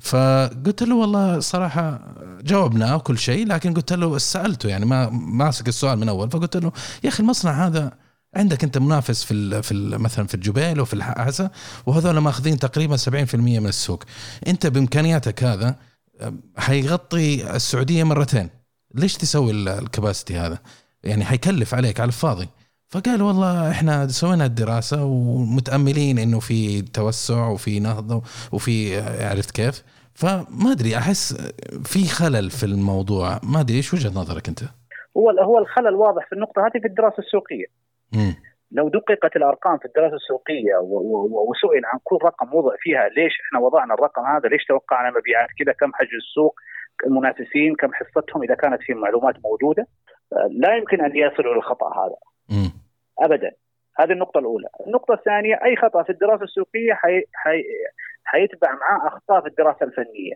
[0.00, 2.00] فقلت له والله صراحة
[2.42, 6.30] جاوبناه وكل شيء لكن قلت له سألته يعني ما ماسك السؤال من أول.
[6.30, 6.72] فقلت له
[7.04, 7.92] يا أخي المصنع هذا
[8.34, 11.50] عندك انت منافس في في مثلا في الجبيل وفي الحاسة
[11.86, 14.04] وهذول ماخذين تقريبا 70% من السوق.
[14.46, 15.76] انت بإمكانياتك هذا
[16.56, 18.50] حيغطي السعودية مرتين.
[18.94, 20.58] ليش تسوي الكباستي هذا؟
[21.04, 22.48] يعني حيكلف عليك على الفاضي.
[22.88, 28.22] فقال والله إحنا سوينا الدراسة ومتأملين إنه في توسع وفي نهضة
[28.52, 29.82] وفي عرفت كيف؟
[30.14, 31.32] فما أدري أحس
[31.84, 33.40] في خلل في الموضوع.
[33.42, 34.62] ما أدري إيش وجهة نظرك أنت؟
[35.16, 37.89] هو هو الخلل واضح في النقطة هذه في الدراسة السوقية.
[38.72, 40.74] لو دققت الأرقام في الدراسة السوقية
[41.48, 45.72] وسئل عن كل رقم وضع فيها ليش إحنا وضعنا الرقم هذا ليش توقعنا مبيعات كذا
[45.72, 46.54] كم حجم السوق
[47.06, 49.86] المنافسين كم حصتهم إذا كانت في معلومات موجودة
[50.50, 52.16] لا يمكن أن يصلوا للخطأ هذا.
[53.18, 53.50] ابدا.
[53.98, 57.22] هذه النقطة الأولى، النقطة الثانية أي خطأ في الدراسة السوقية حي...
[57.34, 57.62] حي...
[58.24, 60.34] حيتبع معاه أخطاء في الدراسة الفنية.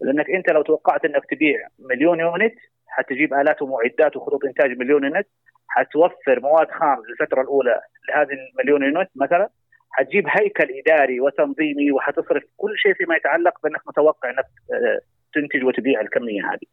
[0.00, 2.54] لأنك أنت لو توقعت أنك تبيع مليون unit
[2.86, 5.26] حتجيب آلات ومعدات وخطوط إنتاج مليون unit
[5.68, 9.48] حتوفر مواد خام للفترة الأولى لهذه المليون unit مثلا
[9.90, 15.00] حتجيب هيكل إداري وتنظيمي وحتصرف كل شيء فيما يتعلق بأنك متوقع أنك آه،
[15.34, 16.68] تنتج وتبيع الكمية هذه.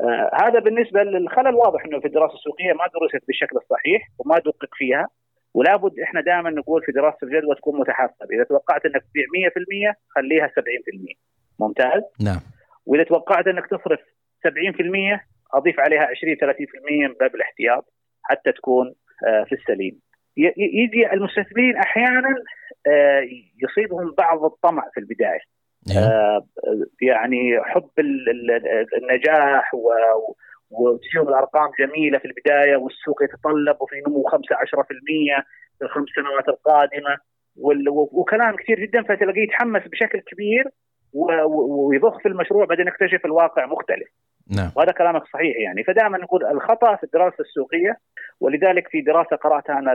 [0.00, 4.74] آه هذا بالنسبة للخلل واضح إنه في الدراسة السوقية ما درست بالشكل الصحيح وما دقق
[4.74, 5.08] فيها
[5.54, 9.24] ولا بد إحنا دائما نقول في دراسة الجدوى تكون متحسب إذا توقعت إنك تبيع
[9.92, 10.50] 100% خليها 70%
[11.60, 12.40] ممتاز؟ نعم.
[12.86, 14.00] وإذا توقعت إنك تصرف
[14.46, 15.20] 70%
[15.54, 16.46] أضيف عليها 20 30%
[16.90, 17.92] من باب الاحتياط.
[18.30, 18.94] حتى تكون
[19.26, 20.00] آه، في السليم
[20.56, 22.34] يجي المستثمرين أحيانا
[22.86, 23.20] آه،
[23.62, 25.40] يصيبهم بعض الطمع في البداية
[25.88, 26.04] نعم.
[26.04, 26.46] آه،
[27.02, 27.90] يعني حب
[28.98, 29.74] النجاح
[30.70, 35.44] وتجيهم الأرقام جميلة في البداية والسوق يتطلب وفي نمو 5 10%
[35.78, 37.16] في الخمس سنوات القادمة
[38.12, 40.64] وكلام كثير جدا فتلاقيه يتحمس بشكل كبير
[41.46, 44.08] ويضخ في المشروع بعدين يكتشف الواقع مختلف.
[44.56, 44.70] نعم.
[44.76, 45.84] وهذا كلامك صحيح يعني.
[45.84, 47.96] فدائما نقول الخطأ في الدراسة السوقية
[48.40, 49.94] ولذلك في دراسة قرأتها أنا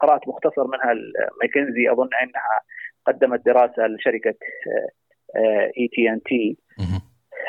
[0.00, 0.94] قرأت مختصر منها
[1.42, 2.60] ماكنزي أظن أنها
[3.06, 4.34] قدمت دراسة لشركة
[5.78, 6.58] اي تي ان تي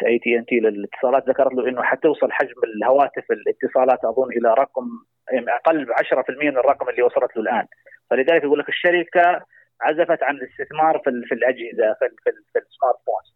[0.07, 1.29] اي تي ان تي للاتصالات.
[1.29, 4.87] ذكرت له إنه حتوصل حجم الهواتف الاتصالات أظن إلى رقم
[5.31, 5.93] يعني أقل ب 10%
[6.29, 7.65] من الرقم اللي وصلت له الآن.
[8.09, 9.45] فلذلك يقول لك الشركة
[9.81, 13.27] عزفت عن الاستثمار في, في الأجهزة في, في, في السمارت فونز.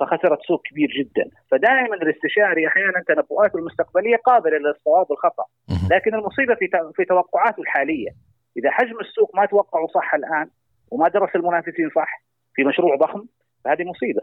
[0.00, 1.30] فخسرت سوق كبير جدا.
[1.50, 5.44] فدائما الاستشاري أحيانا تنبؤاته المستقبلية قابله للصواب والخطأ.
[5.90, 6.66] لكن المصيبة في
[6.96, 8.10] في توقعاته الحالية.
[8.56, 10.50] إذا حجم السوق ما توقعه صح الآن
[10.90, 12.22] وما درس المنافسين صح
[12.54, 13.26] في مشروع ضخم
[13.64, 14.22] فهذه مصيبة.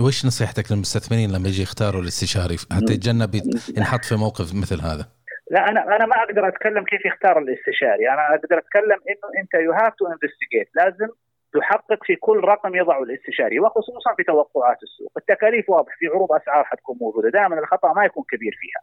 [0.00, 3.34] وش نصيحتك للمستثمرين لما يجي يختاروا الاستشاري؟ حتى يتجنب
[3.76, 5.04] ينحط في موقف مثل هذا؟
[5.50, 8.10] لا أنا أنا ما أقدر أتكلم كيف يختار الاستشاري.
[8.10, 11.08] أنا أقدر أتكلم إنه أنت you have to investigate لازم
[11.54, 15.12] تحقق في كل رقم يضعه الاستشاري وخصوصا في توقعات السوق.
[15.16, 17.28] التكاليف واضح في عروض أسعار حتكون موجودة.
[17.28, 18.82] دائما الخطأ ما يكون كبير فيها.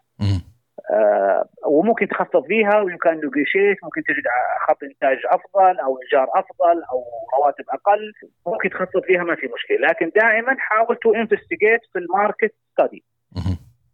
[0.94, 4.24] آه وممكن تخفض فيها ويمكن negotiate ممكن تجد
[4.68, 7.04] خط إنتاج أفضل أو إيجار أفضل أو
[7.40, 8.14] رواتب أقل.
[8.48, 9.88] ممكن تخفض فيها ما في مشكلة.
[9.88, 13.04] لكن دائما حاول to investigate في ال market study.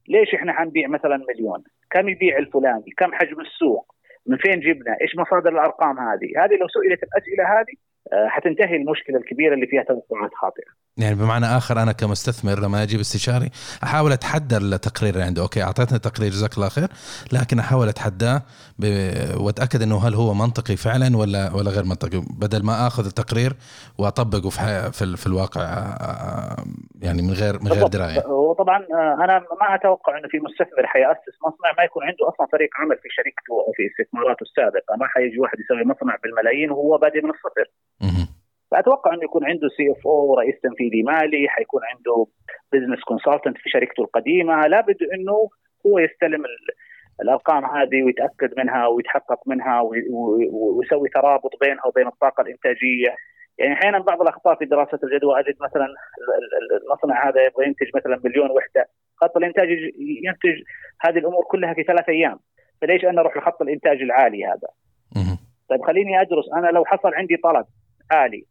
[0.08, 3.95] ليش إحنا حنبيع مثلا مليون؟ كم يبيع الفلاني؟ كم حجم السوق؟
[4.28, 7.74] من فين جبنا؟ إيش مصادر الأرقام هذه؟ هذه لو سئلت الأسئلة هذه
[8.28, 10.88] حتنتهي المشكلة الكبيرة اللي فيها توقعات خاطئة.
[10.97, 13.49] يعني بمعنى آخر أنا كمستثمر لما أجيب استشاري
[13.84, 16.88] أحاول أتحدى التقرير اللي عنده أوكي أعطيتني تقرير جزاك الله خير
[17.34, 18.41] لكن أحاول أتحداه
[18.80, 18.84] ب...
[19.41, 23.51] وأتأكد إنه هل هو منطقي فعلا ولا ولا غير منطقي بدل ما آخذ التقرير
[23.99, 24.64] وأطبقه في ح...
[24.97, 25.18] في, ال...
[25.18, 26.64] في الواقع آه،
[27.01, 27.88] يعني من غير من غير.
[27.88, 32.47] دراية وطبعا آه، أنا ما أتوقع إنه في مستثمر حيأسس مصنع ما يكون عنده أصلا
[32.51, 36.97] فريق عمل في شركته أو في استثماراته السابقة، ما حيجي واحد يسوي مصنع بالملايين وهو
[36.97, 37.68] بادئ من الصفر.
[38.72, 42.26] فأتوقع إنه يكون عنده CFO أو رئيس تنفيذي مالي حيكون عنده
[42.74, 44.68] business consultant في شركته القديمة.
[44.68, 45.49] لابد إنه
[45.86, 46.74] هو يستلم ال-
[47.22, 53.15] الأرقام هذه ويتأكد منها ويتحقق منها وي- وي- ويسوي ترابط بينها وبين الطاقة الإنتاجية.
[53.57, 57.88] يعني أحيانا بعض الأخطاء في دراسة الجدوى أجد مثلا ال- ال- المصنع هذا يبغى ينتج
[57.95, 58.86] مثلا مليون وحدة.
[59.15, 59.70] خط الإنتاج
[60.26, 60.61] ينتج
[61.01, 62.39] هذه الأمور كلها في ثلاث أيام.
[62.82, 64.68] فليش أنا أروح لخط الإنتاج العالي هذا.
[65.70, 66.45] طيب خليني أدرس.
[66.57, 67.65] أنا لو حصل عندي طلب
[68.11, 68.45] عالي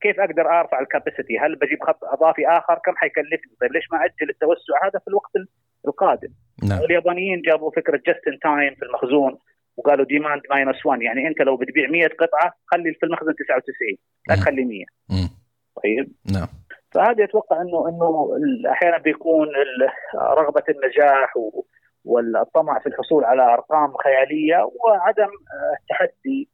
[0.00, 3.98] كيف أقدر أرفع ال capacity؟ هل بجيب خط إضافي آخر؟ كم حيكلفني؟ طيب ليش ما
[4.04, 5.48] أأجل التوسع هذا في الوقت ال-
[5.88, 6.28] القادم؟
[6.68, 9.38] نعم اليابانيين جابوا فكرة just in time في المخزون
[9.76, 13.96] وقالوا demand minus 1 يعني أنت لو بتبيع 100 قطعة خلي في المخزن 99
[14.28, 14.40] لا مم.
[14.42, 15.28] تخلي 100 مم.
[15.84, 16.48] طيب نعم
[16.92, 18.28] فهذا أتوقع انه إنه
[18.72, 19.46] أحيانا بيكون
[20.14, 21.32] رغبة النجاح
[22.04, 25.30] والطمع في الحصول على أرقام خيالية وعدم
[25.80, 26.48] التحدي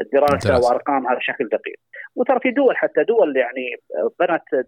[0.00, 0.68] الدراسة الدراسة.
[0.68, 1.78] وارقامها بشكل دقيق.
[2.16, 3.76] وترى في دول حتى دول يعني
[4.20, 4.66] بنت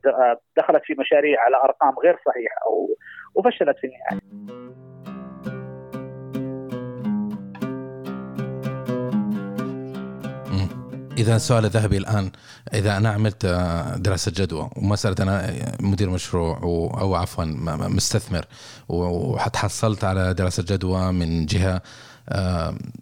[0.57, 2.61] دخلت في مشاريع على أرقام غير صحيحة
[3.35, 4.45] وفشلت في النهاية.
[11.19, 12.31] إذا السؤال الذهبي الآن
[12.75, 16.59] إذا أنا عملت آه، دراسة جدوى ومسألة أنا مدير مشروع
[17.01, 17.45] أو عفوا
[17.89, 18.45] مستثمر
[18.89, 21.83] وحتحصلت على دراسة جدوى من جهة آه،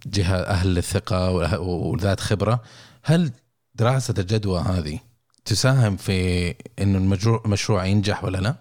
[0.07, 2.63] جهة أهل الثقة وذات خبرة
[3.05, 3.31] هل
[3.75, 5.01] دراسة الجدوى هذه
[5.45, 6.49] تساهم في
[6.83, 8.55] إنه المشروع المشروع ينجح ولا لا؟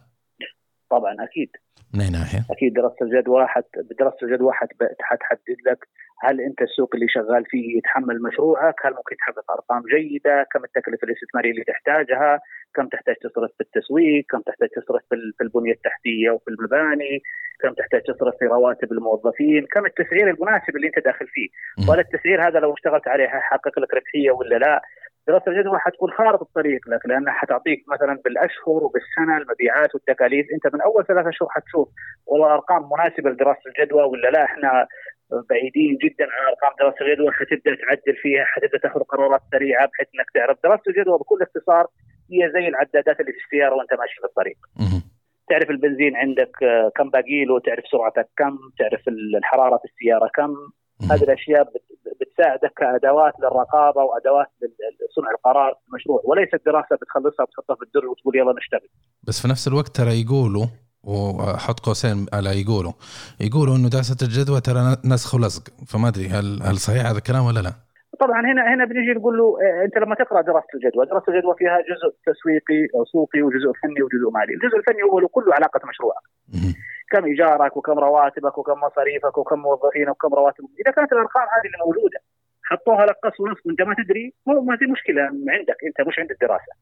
[0.92, 1.50] طبعا أكيد
[1.94, 4.70] من أي ناحية؟ أكيد دراسة الجدوى حت بدراسه الجدوى حت-
[5.02, 5.88] حتحدد لك
[6.24, 11.06] هل أنت السوق اللي شغال فيه يتحمل مشروعك؟ هل ممكن تحقق أرقام جيدة؟ كم التكلفة
[11.08, 12.40] الاستثماريه اللي تحتاجها؟
[12.76, 17.22] كم تحتاج تصرف في التسويق؟ كم تحتاج تصرف في ال- في البنية التحتية وفي المباني؟
[17.62, 21.48] كم تحتاج تصرف في رواتب الموظفين؟ كم التسعير المناسب اللي أنت داخل فيه؟
[21.90, 24.82] وهل التسعير هذا لو اشتغلت عليه حيحقق لك ربحية ولا لا؟
[25.28, 30.82] دراسة الجدوى حتكون خارطة الطريق لك لانها حتعطيك مثلا بالأشهر وبالسنة المبيعات والتكاليف أنت من
[30.82, 31.88] أول ثلاثة شهور حتشوف
[32.26, 34.88] والله أرقام مناسبة لدراسة الجدوى ولا لا إحنا
[35.50, 40.30] بعيدين جدا عن أرقام دراسة الجدوى حتبدأ تعدل فيها حتبدأ تأخذ قرارات سريعة بحيث إنك
[40.34, 41.88] تعرف دراسة الجدوى بكل اختصار
[42.32, 44.58] هي زي العدادات اللي في السيارة وأنت ماشي في الطريق.
[45.50, 50.54] تعرف البنزين عندك آه، كم باقي له تعرف سرعتك كم تعرف الحرارة في السيارة كم.
[51.12, 54.48] هذه الأشياء بت- بتساعدك كأدوات للرقابة وأدوات
[55.10, 58.88] لصنع القرار في المشروع وليست دراسة بتخلصها بتحطها في الدر وتقول يلا نشتغل
[59.24, 60.66] بس في نفس الوقت ترى يقولوا
[61.04, 62.94] وحط قوسين على يقولوا
[63.40, 67.60] يقولوا إنه دراسة الجدوى ترى نسخ ولصق فما أدري هل هل صحيح هذا الكلام ولا
[67.60, 67.74] لا؟
[68.20, 71.78] طبعا هنا هنا بنيجي نقول له آه، أنت لما تقرأ دراسة الجدوى، دراسة الجدوى فيها
[71.90, 76.26] جزء تسويقي أو سوقي وجزء فني وجزء مالي، الجزء الفني هو له كله علاقة مشروعك،.
[77.12, 81.80] كم إيجارك وكم رواتبك وكم مصاريفك وكم موظفينك وكم رواتب، إذا كانت الأرقام هذه اللي
[81.86, 82.20] موجودة
[82.64, 85.22] حطوها لك قص ولصق وانت ما تدري مو ما في مشكلة
[85.56, 86.74] عندك أنت مش عند الدراسة.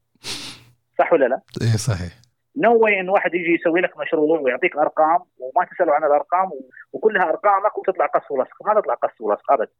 [1.00, 2.29] صح ولا لا؟ إيه صحيح
[2.60, 6.49] no way إن واحد يجي يسوي لك مشروع ويعطيك ارقام وما تساله عن الأرقام
[6.93, 9.72] وكلها ارقامك وتطلع قص ولصق، ما تطلع قص ولصق ابدا.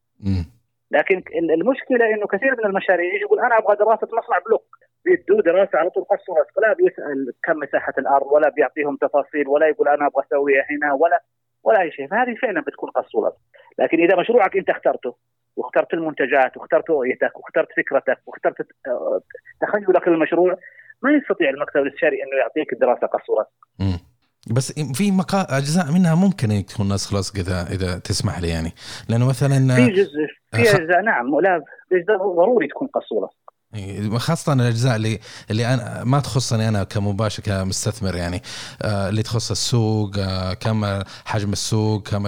[0.92, 4.66] لكن ال- المشكلة إنه كثير من المشاريع يجي يقول أنا أبغى دراسة مصنع بلوك.
[5.06, 6.60] بيدوا دراسة على طول قص ولصق.
[6.60, 11.24] لا بيسأل كم مساحة الأرض ولا بيعطيهم تفاصيل ولا يقول أنا أبغى أسويها هنا ولا
[11.64, 12.08] ولا أي شيء.
[12.08, 13.38] فهذه فعلا بتكون قص ولصق.
[13.80, 15.16] لكن إذا مشروعك أنت اخترته
[15.56, 19.22] واخترت المنتجات واخترت رؤيتك واخترت فكرتك واخترت آه،
[19.62, 20.58] تخيلك للمشروع
[21.04, 23.48] ما يستطيع المكتب الاستشاري إنه يعطيك الدراسه قص ورص
[23.80, 24.00] مم.
[24.48, 25.58] بس في مقا...
[25.58, 28.72] أجزاء منها ممكن إن تكون نسخ لصق إذا اذا تسمح لي يعني
[29.10, 31.62] لأنه مثلا في جزء في أجزاء نعم لا
[31.94, 33.32] اجزاء ضروري تكون قص ورص
[33.76, 35.20] إيه، خاصة الأجزاء اللي
[35.52, 38.42] اللي أنا ما تخصني أنا كمباشر كمستثمر يعني
[38.82, 42.24] آه اللي تخص السوق آه كم حجم السوق كم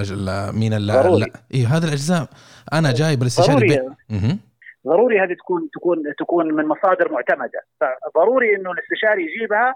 [0.59, 1.19] مين ال ضروري.
[1.19, 2.27] لا إيه هذه الأجزاء
[2.73, 3.79] أنا جاي بالإستشاري ضروري بي...
[4.09, 4.39] مهم.
[4.87, 7.61] ضروري هذه تكون تكون تكون من مصادر معتمدة.
[8.15, 9.75] فضروري إنه الاستشاري يجيبها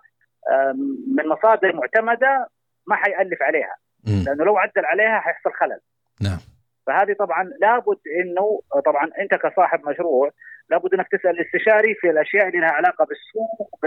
[1.17, 2.47] من مصادر معتمدة
[2.87, 3.75] ما حيألف عليها.
[4.25, 5.79] لأنه لو عدل عليها حيحصل خلل.
[6.21, 6.37] نعم.
[6.87, 10.31] فهذه طبعا لابد إنه طبعا أنت كصاحب مشروع
[10.69, 13.79] لابد إنك تسأل الاستشاري في الأشياء اللي لها علاقة بالسوق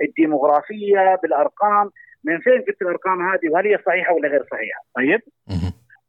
[0.00, 1.90] بالديموغرافية بالأرقام.
[2.24, 5.20] من فين جبت الأرقام هذه؟ وهل هي صحيحة ولا غير صحيحة؟ طيب.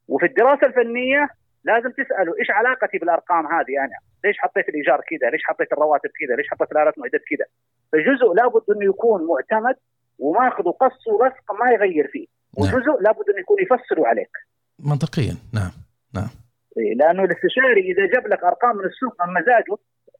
[0.08, 1.30] وفي الدراسة الفنية
[1.66, 6.36] لازم تساله إيش علاقتي بالأرقام هذه أنا؟ ليش حطيت الإيجار كذا؟ ليش حطيت الرواتب كذا؟
[6.36, 7.46] ليش حطيت الآلات معدات كذا؟
[7.92, 9.76] فجزء لابد أنه يكون معتمد
[10.20, 12.28] وماخذه قص ولصق ما يغير فيه،
[12.60, 12.68] نعم.
[12.68, 14.34] وجزء لابد أنه يكون يفسره عليك.
[14.80, 15.72] منطقيا نعم
[16.16, 16.30] نعم
[16.78, 19.78] إيه، لأنه الاستشاري إذا جاب لك أرقام من السوق من مزاجه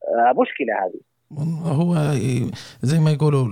[0.08, 1.02] آه، مشكلة هذه.
[1.66, 1.96] هو
[2.82, 3.48] زي ما يقولوا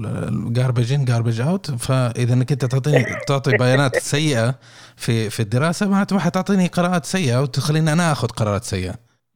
[0.53, 4.55] garbage in garbage out فإذا إنك أنت تعطيني تعطي بيانات سيئة
[4.97, 8.93] في في الدراسة معناته ما حتعطيني قراءات سيئة وتخليني أنا آخذ قرارات سيئة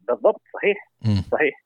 [0.08, 1.22] بالضبط صحيح مم.
[1.32, 1.66] صحيح.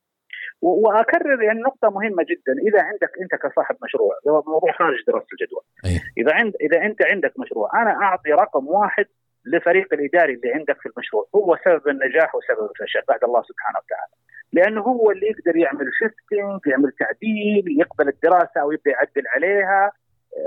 [0.62, 5.62] وأكرر يعني نقطة مهمة جدا إذا عندك أنت كصاحب مشروع هو موضوع خارج دراسة الجدوى.
[5.86, 6.00] أي.
[6.18, 9.06] إذا عند إذا أنت عندك مشروع أنا أعطي رقم واحد
[9.46, 14.14] لفريق الإداري اللي عندك في المشروع هو سبب النجاح وسبب الفشل بعد الله سبحانه وتعالى.
[14.54, 19.92] لأنه هو اللي يقدر يعمل شيفتنج يعمل تعديل يقبل الدراسة أو يبدأ يعدل عليها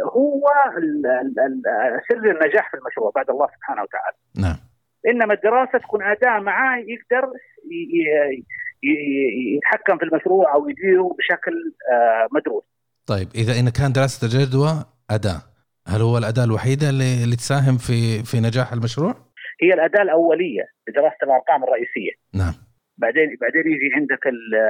[0.03, 0.48] هو
[2.09, 4.16] سر النجاح في المشروع بعد الله سبحانه وتعالى.
[4.36, 4.57] نعم
[5.09, 7.32] إنما الدراسة تكون أداة معاه يقدر
[9.57, 11.53] يتحكم في المشروع أو يديره بشكل
[11.92, 12.64] آه، مدروس.
[13.07, 15.42] طيب اذا ان كان دراسة الجدوى أداة
[15.88, 19.14] هل هو الأداة الوحيدة اللي, اللي تساهم في في نجاح المشروع؟
[19.62, 22.12] هي الأداة الأولية لدراسة الأرقام الرئيسية.
[22.34, 22.55] نعم
[23.03, 24.62] بعدين بعدين يجي عندك ال-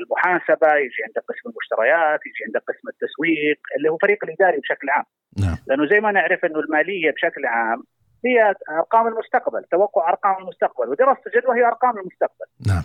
[0.00, 5.04] المحاسبة، يجي عندك قسم المشتريات، يجي عندك قسم التسويق اللي هو فريق الإداري بشكل عام،
[5.44, 5.56] نعم.
[5.66, 7.82] لأنه زي ما نعرف إنه المالية بشكل عام
[8.26, 12.46] هي أرقام المستقبل، توقع أرقام المستقبل، ودراسة الجدوى هي أرقام المستقبل.
[12.70, 12.84] نعم.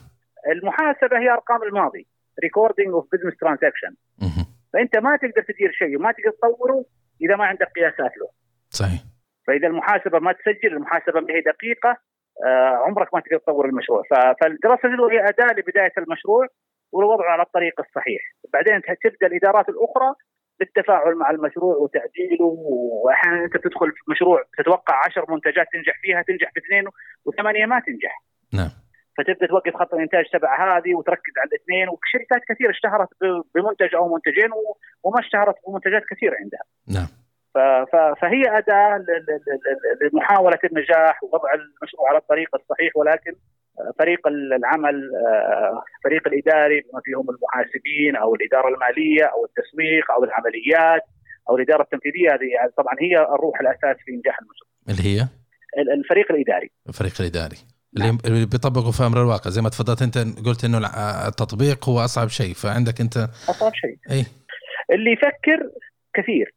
[0.54, 2.08] المحاسبة هي أرقام الماضي،
[2.44, 3.94] recording of business transaction،.
[4.74, 6.86] فأنت ما تقدر تدير شيء وما تقدر تطوره
[7.22, 8.30] إذا ما عندك قياسات له.
[8.70, 9.02] صحيح.
[9.48, 11.98] فإذا المحاسبة ما تسجل المحاسبة ما هي دقيقة
[12.86, 14.04] عمرك ما تقدر تطور المشروع.
[14.42, 16.48] فالدراسة الجدوى هي أداة لبداية المشروع
[16.92, 18.22] والوضع على الطريق الصحيح.
[18.54, 20.14] بعدين تبدأ الإدارات الأخرى
[20.60, 22.46] بالتفاعل مع المشروع وتعديله
[23.04, 26.84] وأحيانا أنت تدخل في مشروع تتوقع عشر منتجات تنجح فيها تنجح في اثنين
[27.26, 28.24] وثمانية ما تنجح.
[28.54, 28.70] نعم.
[29.18, 33.10] فتبدأ توقف خط الإنتاج تبع هذه وتركز على الاثنين وشركات كثيرة اشتهرت
[33.56, 34.50] بمنتج أو منتجين
[35.04, 36.64] وما اشتهرت بمنتجات كثيرة عندها.
[36.96, 37.10] نعم.
[38.22, 39.06] فهي أداة
[40.02, 43.32] لمحاولة النجاح ووضع المشروع على الطريق الصحيح ولكن
[43.80, 50.12] آه، فريق ال- العمل آه، فريق الإداري بما فيهم المحاسبين أو الإدارة المالية أو التسويق
[50.12, 51.02] أو العمليات
[51.50, 54.70] أو الإدارة التنفيذية هذه يعني طبعا هي الروح الأساس في انجاح المشروع.
[54.90, 55.22] اللي هي؟
[55.82, 56.72] ال- الفريق الإداري.
[56.90, 57.58] الفريق الإداري.
[58.00, 58.18] نعم.
[58.26, 60.78] اللي اللي بيطبقوا في أمر الواقع زي ما تفضلت أنت قلت إنه
[61.28, 63.18] التطبيق هو أصعب شيء فعندك أنت
[63.50, 63.98] أصعب شيء.
[64.12, 64.26] اي
[64.92, 65.70] اللي يفكر
[66.14, 66.54] كثير.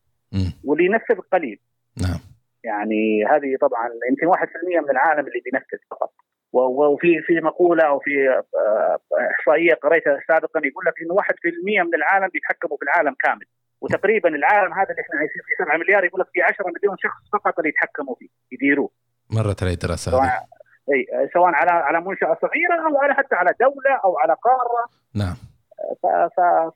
[0.64, 1.59] واللي ينفذ قليل.
[2.03, 2.20] نعم.
[2.64, 6.12] يعني هذه طبعا يمكن 1% من العالم اللي بينفذ فقط.
[6.53, 8.99] وفي في مقولة أو في آه،
[9.31, 13.47] إحصائية قريتها سابقا يقول لك إنه 1% من العالم بيتحكموا في العالم كامل.
[13.81, 17.22] وتقريبا العالم هذا اللي إحنا عايشين فيه 7 مليار يقول لك في 10 مليون شخص
[17.33, 18.91] فقط اللي يتحكموا فيه يديروه.
[19.31, 20.61] مرت علي الدراسه هذه سواء
[20.93, 24.83] إي سواء على على منشأة صغيرة أو على حتى على دولة أو على قارة.
[25.14, 25.37] نعم.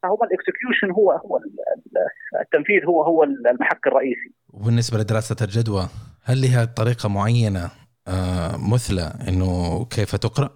[0.03, 1.43] فهو الإكسكيوشن هو هو ال-
[1.77, 5.83] ال- التنفيذ هو هو المحك الرئيسي وبالنسبة لدراسة الجدوى
[6.25, 7.71] هل لها طريقة معينة
[8.09, 10.51] آه مثلى إنه كيف تقرأ؟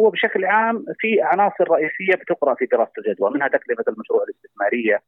[0.00, 5.02] هو بشكل عام في عناصر رئيسية بتقرأ في دراسة الجدوى منها تكلفة المشروع الاستثمارية.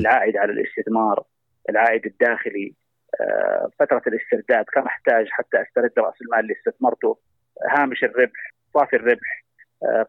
[0.00, 1.24] العائد على الاستثمار
[1.70, 2.74] العائد الداخلي
[3.20, 7.18] آه، فترة الاسترداد كم أحتاج حتى أسترد رأس المال اللي استثمرته
[7.76, 9.44] هامش الربح صافي الربح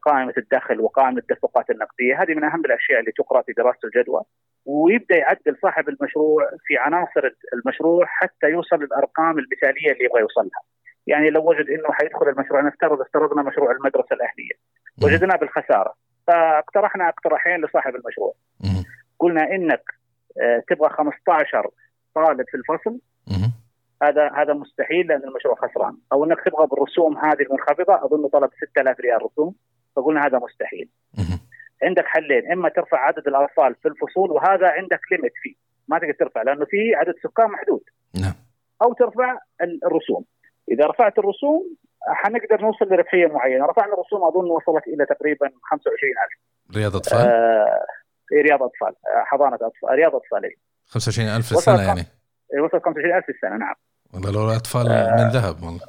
[0.01, 4.21] قائمة الدخل وقائمة التدفقات النقدية هذه من أهم الأشياء اللي تقرأ في دراسة الجدوى
[4.65, 7.21] ويبدأ يعدل صاحب المشروع في عناصر
[7.53, 10.63] المشروع حتى يوصل للأرقام المثالية اللي يبغى يوصل لها
[11.07, 14.55] يعني لو وجد إنه حيدخل المشروع نفترض افترضنا مشروع المدرسة الأهلية.
[15.03, 15.93] وجدناه بالخسارة
[16.27, 18.33] فاقترحنا اقتراحين لصاحب المشروع.
[19.19, 19.83] قلنا إنك
[20.41, 21.69] آه، تبغى 15
[22.15, 22.99] طالب في الفصل.
[24.07, 25.97] هذا هذا مستحيل لأن المشروع خسران.
[26.13, 29.55] أو إنك تبغى بالرسوم هذه المنخفضة أظن طلب 6000 ريال رسوم.
[29.95, 30.89] فقلنا هذا مستحيل.
[31.83, 35.55] عندك حلين إما ترفع عدد الأطفال في الفصول وهذا عندك ليميت فيه.
[35.87, 37.81] ما تقدر ترفع لأنه في عدد سكان محدود.
[38.21, 38.33] نعم.
[38.81, 40.25] أو ترفع ال- الرسوم.
[40.71, 41.75] إذا رفعت الرسوم
[42.07, 43.65] حنقدر نوصل لربحية معينة.
[43.65, 47.85] رفعنا الرسوم أظن وصلت إلى تقريبا 25000 رياض أطفال؟ آه
[48.27, 48.87] في رياض أطفال.
[49.15, 50.55] آه حضانة أطفال رياض أطفال إيه.
[50.87, 52.03] 25000 في وصل السنة يعني.
[52.53, 53.75] إيه، وصلت 25000 في السنة نعم.
[54.13, 55.23] والله لو أطفال آه.
[55.23, 55.85] من ذهب والله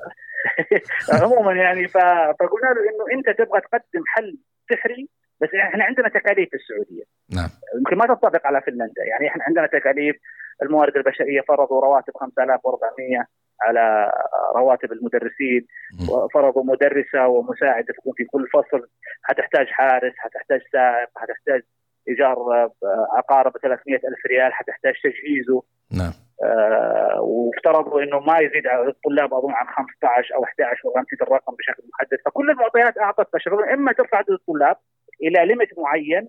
[1.23, 1.89] عموما يعني.
[1.89, 4.39] فقلنا له إنه أنت تبغى تقدم حل
[4.71, 5.09] سحري
[5.41, 9.67] بس إحنا عندنا تكاليف في السعودية نعم يمكن ما تنطبق على فنلندا يعني إحنا عندنا
[9.67, 10.17] تكاليف
[10.63, 13.27] الموارد البشرية فرضوا رواتب 5400
[13.63, 14.11] على
[14.57, 15.67] رواتب المدرسين.
[16.11, 18.89] وفرضوا مدرسة ومساعدة تكون في كل فصل
[19.23, 21.63] حتحتاج حارس حتحتاج سائق حتحتاج
[22.09, 22.73] إيجار آه،
[23.17, 25.63] عقاره ب 300 ألف ريال حتحتاج تجهيزه
[25.93, 26.13] نعم
[26.43, 31.55] آه، وافترضوا إنه ما يزيد على الطلاب أظن عن 15 أو 11 والله نسيت الرقم
[31.59, 32.19] بشكل محدد.
[32.25, 34.77] فكل المعطيات أعطت بشر إما ترفع عدد الطلاب
[35.23, 36.29] إلى ليميت معين.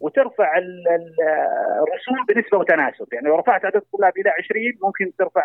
[0.00, 1.14] وترفع ال- ال-
[1.82, 5.42] الرسوم بنسبة وتناسب يعني لو رفعت عدد الطلاب إلى 20 ممكن ترفع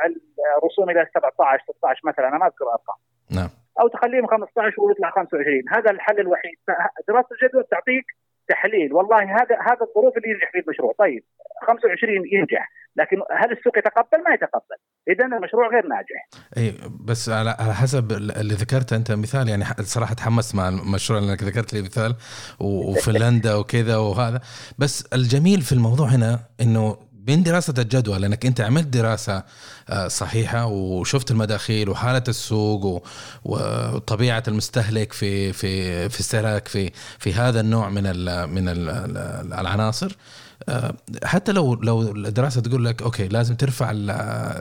[0.58, 2.98] الرسوم إلى 17 16 مثلا أنا ما أذكر ارقام
[3.36, 3.50] نعم.
[3.82, 6.58] أو تخليهم 15 ويطلع 25 هذا الحل الوحيد.
[7.08, 8.06] دراسه الجدوى تعطيك
[8.48, 8.94] تحليل.
[8.94, 10.94] والله هذا هذا الظروف اللي ينجح فيه المشروع.
[11.00, 11.24] طيب
[11.68, 14.78] 25 ينجح لكن هل السوق يتقبل؟ ما يتقبل.
[15.08, 16.28] اذا المشروع غير ناجح.
[16.58, 21.74] اي بس على حسب اللي ذكرته أنت مثال يعني صراحة تحمست مع المشروع لانك ذكرت
[21.74, 22.16] لي مثال
[22.60, 24.42] وفنلندا وكذا وهذا.
[24.78, 26.98] بس الجميل في الموضوع هنا إنه
[27.28, 29.44] من دراسة الجدوى لأنك أنت عملت دراسة
[29.90, 33.04] آه، صحيحة وشفت المداخيل وحالة السوق
[33.46, 38.90] وطبيعة المستهلك في في في استهلاك في في هذا النوع من ال من ال
[39.60, 40.18] العناصر.
[40.70, 40.94] آه،
[41.24, 43.88] حتى لو لو الدراسة تقول لك أوكي لازم ترفع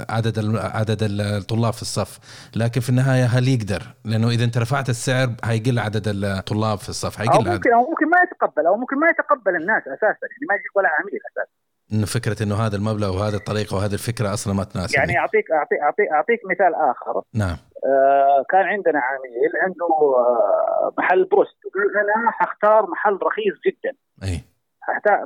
[0.09, 2.19] عدد عدد الطلاب في الصف.
[2.57, 7.21] لكن في النهاية هل يقدر؟ لأنه إذا أنت رفعت السعر هيقل عدد الطلاب في الصف
[7.21, 7.55] أو هيقل عدد.
[7.55, 10.89] ممكن أو ممكن ما يتقبل أو ممكن ما يتقبل الناس أساسا يعني ما يجيك ولا
[10.99, 11.62] عميل أساسا.
[11.93, 15.79] إنه فكرة إنه هذا المبلغ وهذه الطريقة وهذه الفكرة أصلا ما تناسب يعني اعطيك اعطيك
[15.81, 17.23] اعطيك, أعطيك مثال آخر.
[17.35, 17.57] نعم.
[17.87, 21.83] آه كان عندنا عميل عنده آه محل بروست يقول
[22.17, 23.93] أنا حختار محل رخيص جدا.
[24.25, 24.41] اي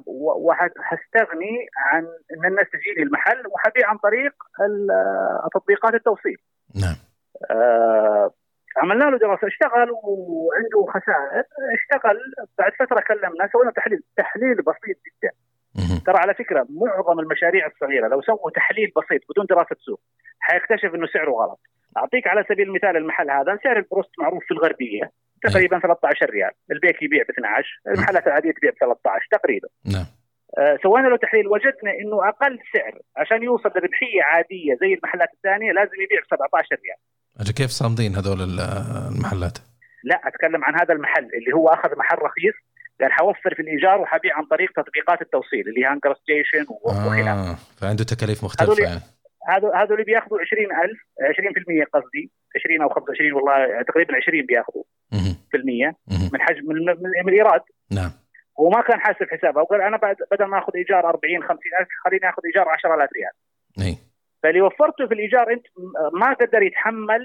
[0.06, 2.02] و- وحستغني عن
[2.32, 6.36] إن الناس تجيني المحل وحبيع عن طريق آه، تطبيقات التوصيل.
[6.82, 6.96] نعم.
[7.50, 8.30] آه
[8.76, 11.44] عملنا له دراسة اشتغل وعنده خسائر.
[11.78, 12.18] اشتغل
[12.58, 15.30] بعد فترة كلمنا سوينا تحليل تحليل بسيط جدا.
[16.06, 20.00] ترى على فكرة معظم المشاريع الصغيرة لو سووا تحليل بسيط بدون دراسة سوق
[20.40, 21.60] حيكتشف إنه سعره غلط.
[21.96, 25.10] أعطيك على سبيل المثال المحل هذا سعر البروست معروف في الغربية
[25.42, 29.68] تقريبا 13 ريال البيك يبيع ب 12 المحلات العادية تبيع ب 13 تقريبا.
[29.84, 30.06] نعم.
[30.58, 35.72] آه، سوينا له تحليل وجدنا إنه أقل سعر عشان يوصل لربحية عادية زي المحلات الثانية
[35.72, 36.98] لازم يبيع ب 17 ريال.
[37.40, 38.60] أجل كيف صامدين هذول ال-
[39.14, 39.58] المحلات؟
[40.04, 42.54] لا أتكلم عن هذا المحل اللي هو أخذ محل رخيص
[43.00, 47.56] قال حوفر في الإيجار وحبيع عن طريق تطبيقات التوصيل اللي هي هانجر ستيشن وخلافه آه
[47.80, 49.00] فعنده تكاليف مختلفة هذول- يعني.
[49.48, 52.30] هذول هذول بياخذوا 20000 20% قصدي.
[52.56, 54.84] 20 أو 25 والله تقريبا 20 بياخذوا.
[55.50, 55.96] في المية.
[56.32, 57.60] من حجم من, من, من الإيراد.
[57.90, 58.10] نعم.
[58.60, 59.60] هو ما كان حاسب حسابه.
[59.60, 63.32] وقال أنا بعد بدل ما أخذ إيجار 40 50000 خليني أخذ إيجار 10000 ريال.
[63.88, 63.98] إي.
[64.42, 65.66] فاللي وفرته في الإيجار أنت
[66.20, 67.20] ما قدر يتحمل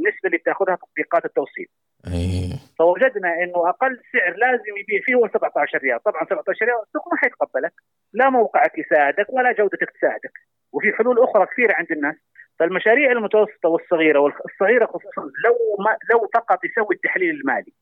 [0.00, 1.66] النسبة اللي بتأخذها تطبيقات التوصيل.
[2.06, 7.08] اي فوجدنا إنه أقل سعر لازم يبيع فيه هو 17 ريال، طبعا 17 ريال السوق
[7.12, 7.72] ما حيتقبلك،
[8.12, 10.32] لا موقعك يساعدك ولا جودتك تساعدك،
[10.72, 12.16] وفي حلول أخرى كثيرة عند الناس،
[12.58, 17.72] فالمشاريع المتوسطة والصغيرة والصغيره خصوصا لو ما لو فقط يسوي التحليل المالي،.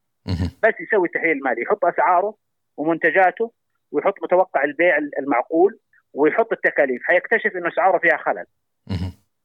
[0.62, 2.35] بس يسوي التحليل المالي، يحط أسعاره
[2.77, 3.53] ومنتجاته
[3.93, 5.79] ويحط متوقع البيع المعقول
[6.14, 8.47] ويحط التكاليف، حيكتشف انه أسعاره فيها خلل.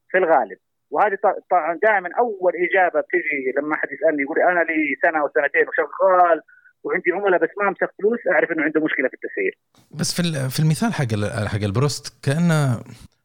[0.10, 0.58] في الغالب.
[0.94, 1.18] وهذه
[1.52, 6.40] طبعا دائما أول إجابة بتجي لما حد يسألني يقول أنا لي سنة أو سنتين وشغال
[6.84, 9.54] وعندي عملاء بس ما أمسك فلوس أعرف إنه عنده مشكلة في التسعير.
[9.92, 11.12] بس في في المثال حق
[11.54, 12.82] حق البروست كانه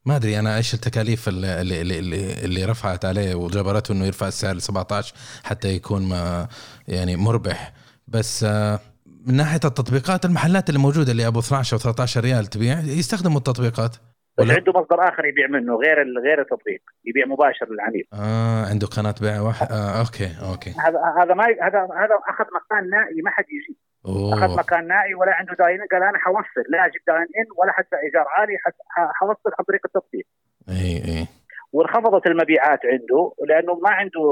[0.07, 4.55] ما أدري أنا إيش التكاليف اللي اللي, اللي, اللي رفعت عليه وجبرته إنه يرفع السعر
[4.55, 5.15] ل 17
[5.45, 6.49] حتى يكون ما
[6.89, 7.73] يعني مربح
[8.09, 8.79] بس آه،
[9.27, 13.97] من ناحية التطبيقات المحلات اللي موجودة اللي أبو 12 أو 13 ريال تبيع يستخدموا التطبيقات
[14.39, 18.05] بس عنده مصدر آخر يبيع منه غير غير التطبيق يبيع مباشر للعميل.
[18.13, 19.67] آه عنده قناة بيع واحد.
[19.73, 20.71] آه okay okay.
[20.71, 23.79] هذا هذا ما هذا هذا أخذ مكان نائي ما حد يجي.
[24.35, 27.73] أخذ مكان نائي ولا عنده dine in قال أنا حوفر لا أجيب dine in ولا
[27.73, 30.27] حدفع إيجار عالي حس- ح- حوصل عن طريق التطبيق.
[30.69, 31.27] إي إي.
[31.73, 34.25] وانخفضت المبيعات عنده لأنه ما عنده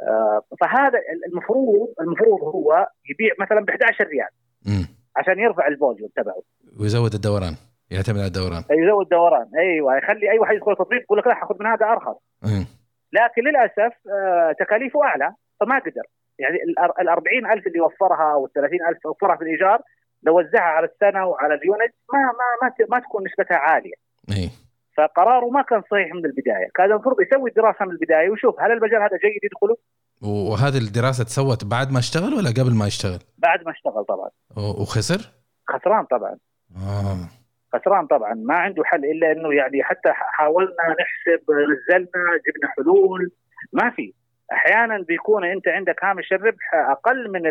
[0.00, 0.98] آه، فهذا
[1.32, 4.28] المفروض المفروض هو يبيع مثلا ب 11 ريال.
[4.66, 4.86] امم
[5.16, 6.42] عشان يرفع ال volume تبعه.
[6.80, 7.54] ويزود الدوران.
[7.90, 8.62] يعتمد على الدوران.
[8.70, 12.16] يزود دوران أيوه يخلي أي واحد يدخل التطبيق يقول لك لا حاخذ من هذا أرخص.
[12.42, 12.66] مم.
[13.12, 16.06] لكن للأسف آه، تكاليفه أعلى فما قدر.
[16.38, 16.56] يعني
[17.00, 19.80] ال 40000 اللي وفرها أو ال 30000 وفرها في الإيجار
[20.22, 23.94] لو وزعها على السنة وعلى ال unit ما ما ما, ما تكون نسبتها عالية.
[24.30, 24.50] اي
[24.96, 26.68] فقراره ما كان صحيح من البداية.
[26.74, 29.76] كان المفروض يسوي الدراسه من البداية ويشوف هل المجال هذا جيد يدخله؟
[30.22, 34.30] وهذه الدراسة تسوت بعد ما اشتغل ولا قبل ما يشتغل؟ بعد ما اشتغل طبعا.
[34.56, 35.20] وخسر؟
[35.68, 36.36] خسران طبعا.
[36.76, 37.45] آه.
[37.78, 43.30] خسران طبعا ما عنده حل إلا إنه يعني حتى حاولنا نحسب نزلنا جبنا حلول.
[43.72, 44.12] ما في.
[44.52, 47.46] أحيانا بيكون أنت عندك هامش الربح أقل من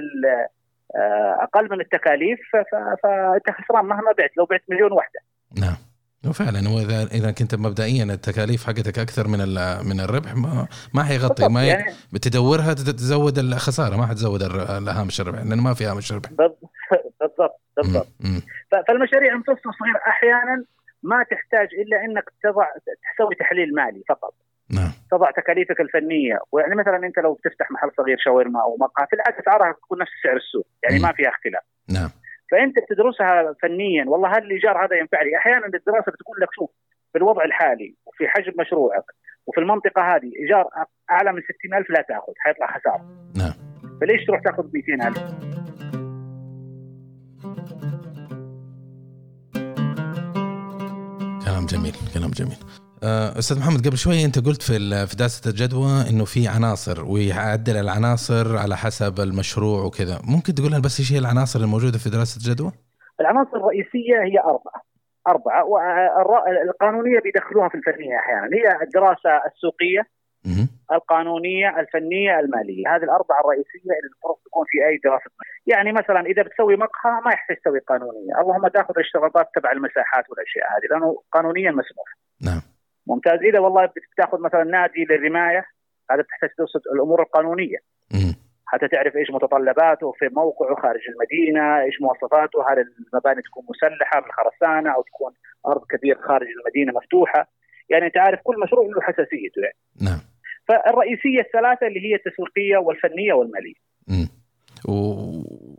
[0.96, 2.40] آه، أقل من التكاليف
[3.04, 4.38] فانت خسران مهما بعت.
[4.38, 5.20] لو بعت مليون واحدة.
[5.62, 5.76] نعم.
[6.30, 6.80] وفعلا هو
[7.14, 9.40] إذا كنت مبدئيا التكاليف حقتك أكثر من
[9.90, 11.48] من الربح ما ما حيغطي.
[11.48, 11.64] ما.
[11.64, 11.94] يعني.
[12.14, 13.98] بتدورها تزود الخسارة.
[13.98, 16.30] ما حتزود الهامش الربح لأنه ما في هامش ربح
[17.78, 18.08] بالضبط.
[18.88, 20.66] فالمشاريع المتوسطة الصغيره أحيانا
[21.04, 22.68] ما تحتاج إلا إنك تضع
[23.14, 24.34] تسوي تحليل مالي فقط.
[24.70, 24.92] نعم.
[25.12, 26.40] تضع تكاليفك الفنية.
[26.52, 30.12] ويعني مثلا أنت لو بتفتح محل صغير شاورما أو مقهى في العادة اسعارها تكون نفس
[30.24, 30.68] سعر السوق.
[30.84, 31.02] يعني مم.
[31.02, 31.64] ما فيها اختلاف.
[31.90, 32.10] نعم.
[32.52, 36.70] فأنت بتدرسها فنيا والله هل الإيجار هذا ينفع لي أحيانا الدراسة بتقول لك شوف
[37.12, 39.04] في الوضع الحالي وفي حجم مشروعك
[39.48, 40.70] وفي المنطقة هذه إيجار
[41.12, 43.06] أعلى من 60000 لا تأخذ حيطلع خسارة.
[43.38, 43.54] نعم.
[44.02, 45.55] فليش تروح تأخذ 200000
[51.46, 52.58] كلام جميل كلام جميل.
[53.04, 57.78] آه، أستاذ محمد قبل شوي أنت قلت في في دراسة الجدوى إنه في عناصر ويعدل
[57.78, 60.20] العناصر على حسب المشروع وكذا.
[60.24, 62.72] ممكن تقول لنا بس إيش هي العناصر الموجودة في دراسة الجدوى؟
[63.22, 64.80] العناصر الرئيسية هي أربعة.
[65.28, 68.48] أربعة والقانونيه بيدخلوها في الفنية أحيانا.
[68.58, 70.02] هي الدراسة السوقية.
[70.92, 72.96] القانونية الفنية المالية.
[72.96, 75.32] هذه الأربعة الرئيسية اللي المفروض تكون في أي دراسه
[75.68, 78.34] يعني مثلا إذا بتسوي مقهى ما يحتاج تسوي قانونية.
[78.42, 82.10] اللهم تأخذ الاشتراطات تبع المساحات والأشياء هذه لأنه قانونيا مسموح.
[82.48, 82.62] نعم.
[83.08, 83.40] ممتاز.
[83.50, 85.64] إذا والله بتأخذ مثلا نادي للرماية
[86.12, 87.78] هذا بتحتاج تدرس الأمور القانونية.
[88.14, 88.36] مهم.
[88.68, 94.96] حتى تعرف إيش متطلباته في موقعه خارج المدينة، إيش مواصفاته، هل المباني تكون مسلحة بالخرسانه
[94.96, 95.32] أو تكون
[95.68, 97.48] أرض كبير خارج المدينة مفتوحة،
[97.90, 99.78] يعني انت عارف كل مشروع له حساسيته يعني.
[100.02, 100.35] نعم.
[100.68, 103.74] فالرئيسية الثلاثة اللي هي التسويقية والفنية والمالية.
[104.08, 104.28] مم.
[104.86, 104.94] و...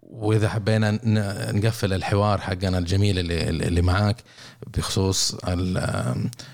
[0.03, 0.99] وإذا حبينا
[1.53, 4.17] نقفل الحوار حقنا الجميل اللي اللي معاك
[4.77, 5.83] بخصوص ال...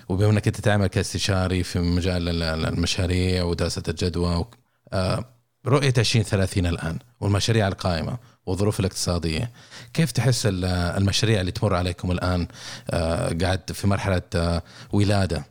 [0.09, 4.45] وبما إنك أنت تعمل كاستشاري في مجال ال- المشاريع ودراسة الجدوى و...
[4.93, 5.25] آه،
[5.67, 9.51] رؤية 2030 الآن والمشاريع القائمة والظروف الاقتصادية
[9.93, 12.47] كيف تحس ال- المشاريع اللي تمر عليكم الآن
[12.91, 14.61] آه، قاعد في مرحلة آه،
[14.93, 15.45] ولادة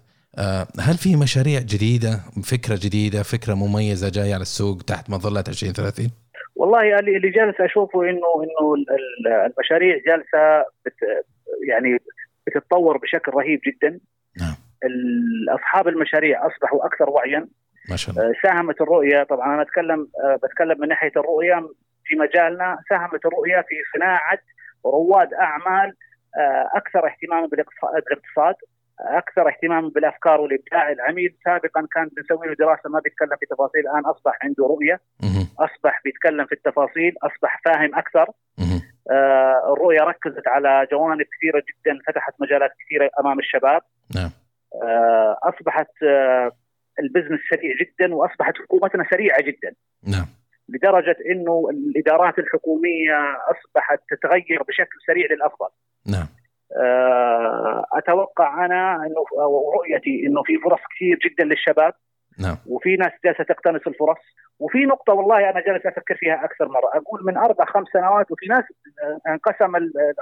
[0.80, 2.20] هل في مشاريع جديدة
[2.52, 6.10] فكرة جديدة فكرة مميزة جاية على السوق تحت مظلة 2030
[6.56, 8.10] والله اللي اللي جالس أشوفه انه
[8.44, 10.94] إنه ال- ال- المشاريع جالسة بت
[11.68, 11.98] يعني
[12.46, 14.00] بتتطور بشكل رهيب جدا.
[14.40, 14.54] نعم.
[15.58, 17.48] أصحاب المشاريع أصبحوا أكثر وعيا.
[17.90, 18.28] ما شاء الله.
[18.28, 19.22] آه، ساهمت الرؤية.
[19.22, 21.68] طبعا أنا أتكلم آه، بتكلم من ناحية الرؤية
[22.04, 22.78] في مجالنا.
[22.88, 24.38] ساهمت الرؤية في صناعة
[24.86, 25.94] رواد أعمال
[26.38, 28.54] آه، أكثر اهتماما بالاقتص- بالاقتصاد.
[29.00, 34.04] أكثر اهتماما بالأفكار والإبداع العميل سابقا كان بنسوي له دراسة ما بيتكلم في تفاصيل الآن
[34.06, 35.00] أصبح عنده رؤية.
[35.58, 38.26] أصبح بيتكلم في التفاصيل أصبح فاهم أكثر.
[39.10, 43.82] آه، الرؤية ركزت على جوانب كثيرة جدا فتحت مجالات كثيرة أمام الشباب
[44.14, 44.30] نعم
[44.82, 46.50] آه، أصبحت آه،
[47.00, 49.74] البزنس سريع جدا وأصبحت حكومتنا سريعة جدا
[50.06, 50.26] نعم
[50.68, 53.18] لدرجة إنه الإدارات الحكومية
[53.50, 55.68] أصبحت تتغير بشكل سريع للأفضل.
[56.06, 56.26] نعم
[57.92, 59.24] أتوقع أنا إنه
[59.76, 61.92] رؤيتي إنه في فرص كثير جدا للشباب.
[62.38, 62.56] نعم.
[62.66, 64.18] وفي ناس جالسة تقتنص الفرص.
[64.58, 66.90] وفي نقطة والله أنا جالس أفكر فيها أكثر مرة.
[66.94, 68.64] أقول من أربع خمس سنوات وفي ناس
[69.04, 69.72] آه، انقسم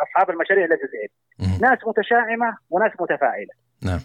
[0.03, 1.09] أصحاب المشاريع إلى جزئين.
[1.61, 4.01] ناس متشائمة وناس متفائلة نعم.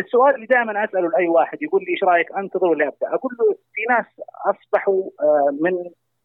[0.00, 3.56] السؤال اللي دائما أسأله لأي واحد يقول لي إيش رأيك؟ أنتظر ولا أبدأ؟ أقول له
[3.74, 4.06] في ناس
[4.46, 5.72] أصبحوا آه، من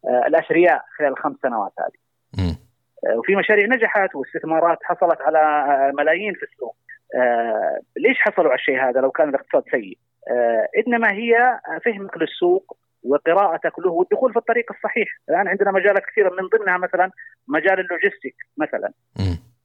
[0.08, 1.88] آه، الاثرياء خلال الخمس سنوات هذه.
[1.88, 2.03] آه،
[3.18, 6.76] وفي مشاريع نجحت واستثمارات حصلت على آه، ملايين في السوق.
[7.16, 9.98] آه، ليش حصلوا على الشيء هذا لو كان الاقتصاد سيء؟
[10.32, 16.30] آه، إنما هي فهمك للسوق وقراءتك له والدخول في الطريق الصحيح، الآن عندنا مجالات كثيرة
[16.30, 17.12] من ضمنها مثلا
[17.48, 18.92] مجال اللوجستيك مثلا.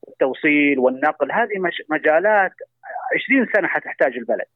[0.09, 2.53] التوصيل والنقل هذه مش- مجالات
[3.15, 4.47] 20 سنة حتحتاج البلد.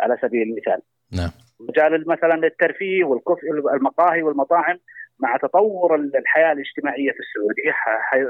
[0.00, 0.80] على سبيل المثال
[1.12, 1.30] نعم
[1.60, 3.38] مجال مثلا الترفيه والكف
[3.74, 4.78] المقاهي والمطاعم
[5.20, 7.72] مع تطور الحياة الاجتماعية في السعودية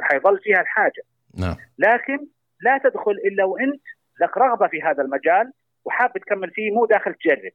[0.03, 1.03] حيظل فيها الحاجة.
[1.39, 1.57] نعم.
[1.79, 2.27] لكن
[2.61, 3.83] لا تدخل إلا وإنت
[4.21, 5.53] لك رغبة في هذا المجال
[5.85, 7.53] وحاب تكمل فيه مو داخل تجرب.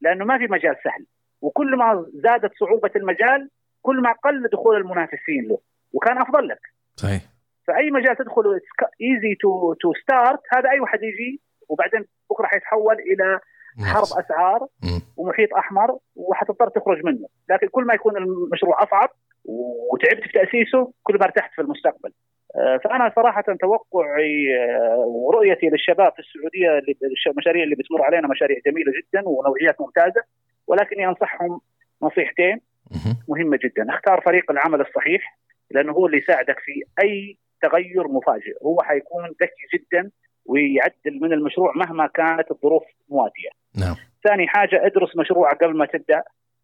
[0.00, 1.06] لأنه ما في مجال سهل.
[1.40, 3.50] وكل ما زادت صعوبة المجال
[3.82, 5.58] كل ما قل دخول المنافسين له.
[5.92, 6.60] وكان أفضل لك.
[6.96, 7.22] صحيح.
[7.66, 8.50] فأي مجال تدخله
[9.02, 13.40] easy to to start هذا أي واحد يجي وبعدين بكرة حيتحول إلى
[13.84, 14.66] حرب أسعار.
[15.16, 19.10] ومحيط أحمر وحتضطر تخرج منه، لكن كل ما يكون المشروع أصعب
[19.92, 22.12] وتعبت في تأسيسه كل ما ارتحت في المستقبل.
[22.56, 26.94] آه، فأنا صراحة توقعي آه، ورؤيتي للشباب في السعودية
[27.26, 30.22] المشاريع اللي بتمر علينا مشاريع جميلة جدا ونوعيات ممتازة
[30.66, 31.60] ولكني أنصحهم
[32.02, 32.60] نصيحتين
[32.90, 33.16] مهم.
[33.28, 35.38] مهمة جدا، اختار فريق العمل الصحيح
[35.70, 40.10] لأنه هو اللي يساعدك في أي تغير مفاجئ، هو حيكون ذكي جدا
[40.46, 43.48] ويعدل من المشروع مهما كانت الظروف مواتية.
[43.76, 43.96] نعم.
[44.28, 46.22] ثاني حاجة ادرس مشروعك قبل ما تبدأ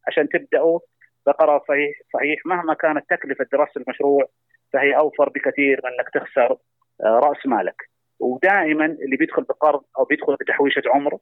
[0.09, 0.81] عشان تبداه
[1.27, 2.47] بقرار صحيح صحيح.
[2.47, 4.29] مهما كانت تكلفة دراسة المشروع
[4.73, 6.57] فهي أوفر بكثير من إنك تخسر
[7.05, 7.91] آه، رأس مالك.
[8.21, 11.15] ودائما اللي بيدخل بقرض أو بيدخل بتحويشة عمر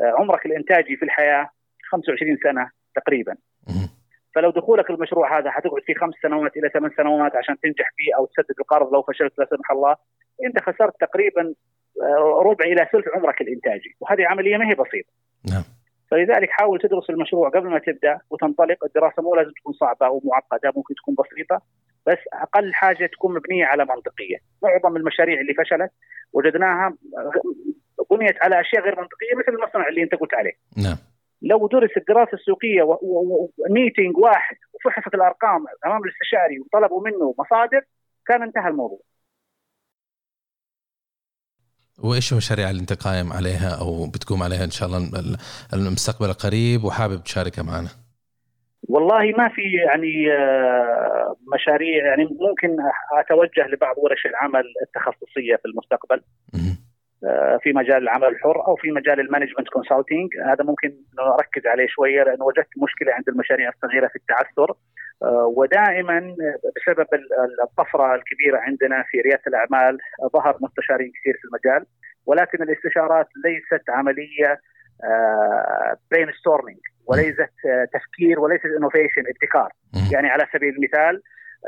[0.00, 1.48] آه، عمرك الإنتاجي في الحياة
[1.90, 3.34] 25 سنة تقريبا.
[4.38, 8.26] فلو دخولك المشروع هذا حتقعد فيه خمس سنوات إلى ثمان سنوات عشان تنجح فيه أو
[8.26, 9.96] تسدد القرض لو فشلت لا سمح الله.
[10.46, 11.54] أنت خسرت تقريبا
[12.02, 15.12] آه، ربع إلى ثلث عمرك الإنتاجي وهذه عملية ما هي بسيطة.
[15.52, 15.64] نعم.
[16.10, 20.72] فلذلك حاول تدرس المشروع قبل ما تبدأ وتنطلق الدراسة مو لازم تكون صعبة أو معقدة
[20.76, 21.62] ممكن تكون بسيطة
[22.06, 24.38] بس أقل حاجة تكون مبنية على منطقية.
[24.62, 25.90] معظم المشاريع اللي فشلت
[26.32, 26.94] وجدناها
[28.10, 30.52] بنيت على أشياء غير منطقية مثل المصنع اللي أنت قلت عليه.
[30.84, 30.96] نعم.
[31.42, 37.80] لو درس الدراسة السوقية وميتنج واحد وفحصت الأرقام أمام الاستشاري وطلبوا منه مصادر
[38.26, 39.00] كان انتهى الموضوع.
[42.04, 45.36] وإيش المشاريع اللي أنت قايم عليها أو بتقوم عليها إن شاء الله ال-
[45.72, 47.88] المستقبل القريب وحابب تشاركها معنا؟
[48.88, 52.76] والله ما في يعني آه، مشاريع يعني ممكن
[53.20, 56.20] أتوجه لبعض ورش العمل التخصصية في المستقبل.
[57.62, 62.22] في مجال العمل الحر أو في مجال ال management consulting هذا ممكن نركز عليه شوية
[62.22, 64.74] لأنه وجدت مشكلة عند المشاريع الصغيرة في التعثر.
[65.22, 66.20] آه، ودائما
[66.76, 69.98] بسبب ال- الطفرة الكبيرة عندنا في ريادة الأعمال
[70.32, 71.86] ظهر مستشارين كثير في المجال.
[72.26, 74.60] ولكن الاستشارات ليست عملية
[76.10, 79.70] brainstorming وليست آه، تفكير وليست innovation ابتكار.
[80.12, 81.22] يعني على سبيل المثال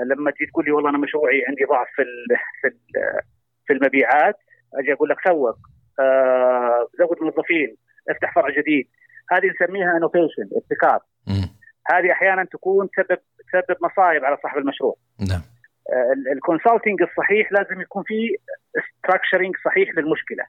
[0.07, 2.05] لما تيجي تقول لي والله أنا مشروعي عندي ضعف في
[3.67, 4.37] في المبيعات
[4.75, 5.59] أجي أقول لك سوق
[6.01, 7.77] آه، زود موظفين
[8.11, 8.89] افتح فرع جديد.
[9.31, 11.01] هذه نسميها innovation ابتكار.
[11.87, 13.19] هذه أحيانا تكون سبب
[13.53, 14.97] تسبب مصايب على صاحب المشروع.
[15.29, 15.43] نعم.
[16.33, 18.37] ال consulting الصحيح لازم يكون في
[18.99, 20.45] structuring صحيح للمشكلة.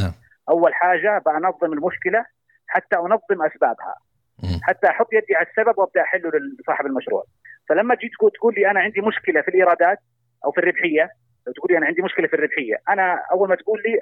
[0.00, 0.12] نعم.
[0.50, 2.24] أول حاجة بنظم المشكلة
[2.66, 3.94] حتى أنظم أسبابها.
[4.42, 4.60] مهم.
[4.62, 7.24] حتى أحط يدي على السبب وأبدأ أحله لصاحب المشروع.
[7.68, 9.98] فلما تجي تقول لي أنا عندي مشكلة في الإيرادات
[10.44, 11.10] أو في الربحية
[11.46, 12.76] لو تقول لي أنا عندي مشكلة في الربحية.
[12.88, 13.98] أنا أول ما تقول لي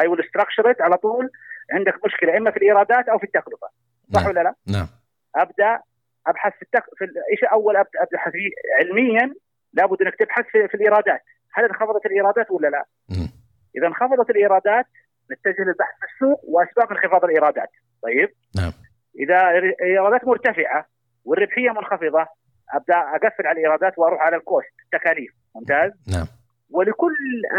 [0.00, 1.30] I will structure على طول
[1.72, 3.68] عندك مشكلة إما في الإيرادات أو في التكلفة.
[4.12, 4.30] صح نعم.
[4.30, 4.88] ولا لا؟ نعم.
[5.36, 5.80] أبدأ
[6.26, 6.84] أبحث في, التك...
[6.98, 9.34] في إيش أول أبدأ أبحث فيه؟ علميا
[9.72, 11.20] لابد إنك تبحث في, في الإيرادات.
[11.54, 13.28] هل انخفضت الإيرادات ولا لا؟ مهم.
[13.76, 14.86] إذا انخفضت الإيرادات
[15.32, 17.68] نتجه للبحث في السوق وأسباب انخفاض الإيرادات.
[18.02, 18.72] طيب؟ نعم.
[19.18, 20.86] إذا الإيرادات مرتفعة
[21.24, 22.26] والربحية منخفضة
[22.74, 24.74] أبدأ أقفل على الإيرادات وأروح على ال cost.
[24.84, 26.26] التكاليف ممتاز؟ نعم.
[26.74, 27.16] ولكل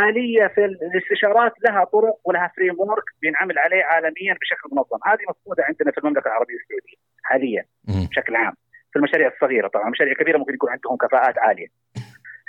[0.10, 5.00] آلية في الاستشارات لها طرق ولها framework بينعمل عليه عالميا بشكل منظم.
[5.06, 7.66] هذه مفقودة عندنا في المملكة العربية السعودية حاليا.
[8.10, 8.54] بشكل عام.
[8.92, 11.68] في المشاريع الصغيرة طبعا المشاريع الكبيره ممكن يكون عندهم كفاءات عالية.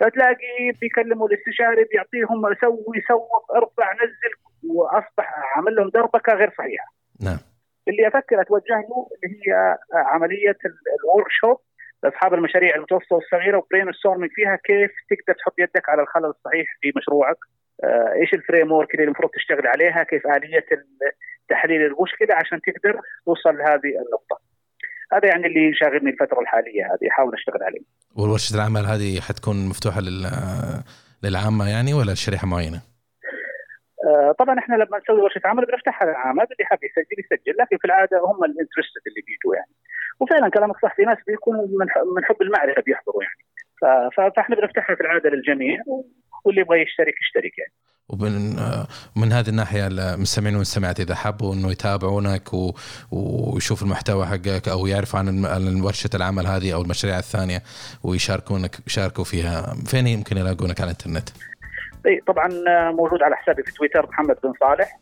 [0.01, 4.33] فتلاقي بيكلموا الاستشاري بيعطيهم سوي سوق ارفع نزل
[4.75, 6.87] واصبح عامل لهم دربكة غير صحيحة.
[7.25, 7.39] نعم.
[7.89, 10.59] اللي أفكر أتوجه له اللي هي عملية
[11.01, 11.59] ال workshop
[12.05, 16.93] لأصحاب المشاريع المتوسطة والصغيرة و brainstorming فيها كيف تقدر تحط يدك على الخلل الصحيح في
[16.97, 17.37] مشروعك؟
[17.85, 20.67] آه، إيش ال framework اللي المفروض تشتغل عليها؟ كيف آلية
[21.49, 24.37] تحليل المشكلة عشان تقدر توصل لهذه النقطة؟
[25.13, 27.85] هذا يعني اللي شاغلني الفترة الحالية هذه أحاول أشتغل عليه.
[28.17, 30.27] والورشة العمل هذه حتكون مفتوحة لل
[31.23, 32.94] للعامة يعني ولا شريحة معينة؟
[34.05, 37.85] آه، طبعا إحنا لما نسوي ورشة عمل بنفتحها للعامه اللي حاب يسجل يسجل لكن في
[37.85, 39.75] العادة هم الانترستد اللي بيجوا يعني
[40.21, 41.67] وفعلا كلامك صح في ناس بيكونوا
[42.17, 43.41] من حب المعرفة بيحضروا يعني
[44.37, 45.83] فإحنا بنفتحها في العادة للجميع
[46.45, 47.73] واللي يبغى يشترك يشترك يعني
[48.09, 48.57] ومن
[49.17, 52.51] من هذه الناحية المستمعين والمستمعات إذا حبوا إنه يتابعونك.
[53.13, 55.45] ويشوفوا المحتوى حقك أو يعرفوا عن
[55.85, 57.63] ورشة العمل هذه أو المشاريع الثانية
[58.03, 61.29] ويشاركونك يشاركوا فيها فين يمكن يلاقونك على الإنترنت؟
[62.07, 64.99] اي طبعا آه، موجود على حسابي في تويتر محمد بن صالح.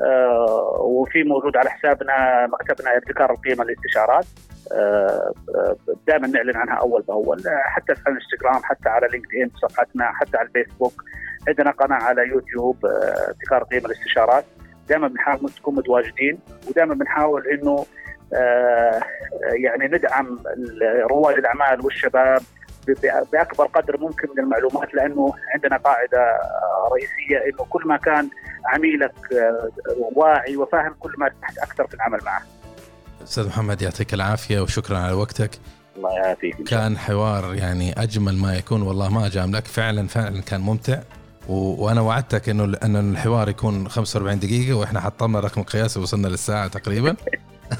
[0.00, 4.24] آه وفي موجود على حسابنا مكتبنا ابتكار القيمة الاستشارات
[4.72, 5.76] آه آه،
[6.06, 10.36] دائما نعلن عنها أول بأول آه، حتى في الإنستغرام حتى على لينكد ان صفحتنا حتى
[10.36, 11.04] على الفيسبوك.
[11.48, 14.44] عندنا قناة على يوتيوب آه، ابتكار قيمة الاستشارات
[14.88, 17.84] دائما بنحاول تكون متواجدين ودائما بنحاول إنه
[18.34, 19.00] آه،
[19.52, 20.38] يعني ندعم
[21.10, 22.40] رواد الأعمال والشباب
[23.32, 26.38] بأكبر قدر ممكن من المعلومات لأنه عندنا قاعدة
[26.92, 28.28] رئيسية إنه كل ما كان
[28.66, 29.70] عميلك آه،
[30.14, 32.42] واعي وفاهم كل ما ارتحت أكثر في العمل معه.
[33.22, 35.50] أستاذ محمد يعطيك العافية وشكرا على وقتك.
[35.96, 36.62] الله يعافيك.
[36.62, 41.00] كان حوار يعني أجمل ما يكون والله ما اجاملك فعلا فعلا كان ممتع.
[41.48, 41.84] و...
[41.84, 47.16] وأنا وعدتك إنه إنه الحوار يكون 45 دقيقة وإحنا حطمنا رقم قياسي وصلنا للساعة تقريبا.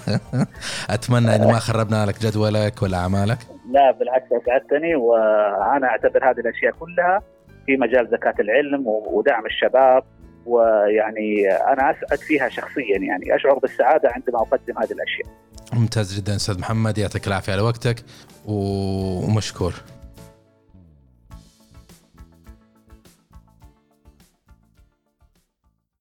[0.90, 3.38] أتمنى إنه ما خربنا لك جدولك ولا أعمالك.
[3.74, 7.22] لا بالعكس اسعدتني وأنا أعتبر هذه الأشياء كلها
[7.66, 10.02] في مجال زكاة العلم ودعم الشباب
[10.46, 15.28] ويعني أنا أسعد فيها شخصيا يعني أشعر بالسعادة عندما أقدم هذه الأشياء.
[15.72, 17.96] ممتاز جدا أستاذ محمد يعطيك العافية على وقتك
[18.46, 19.74] ومشكور.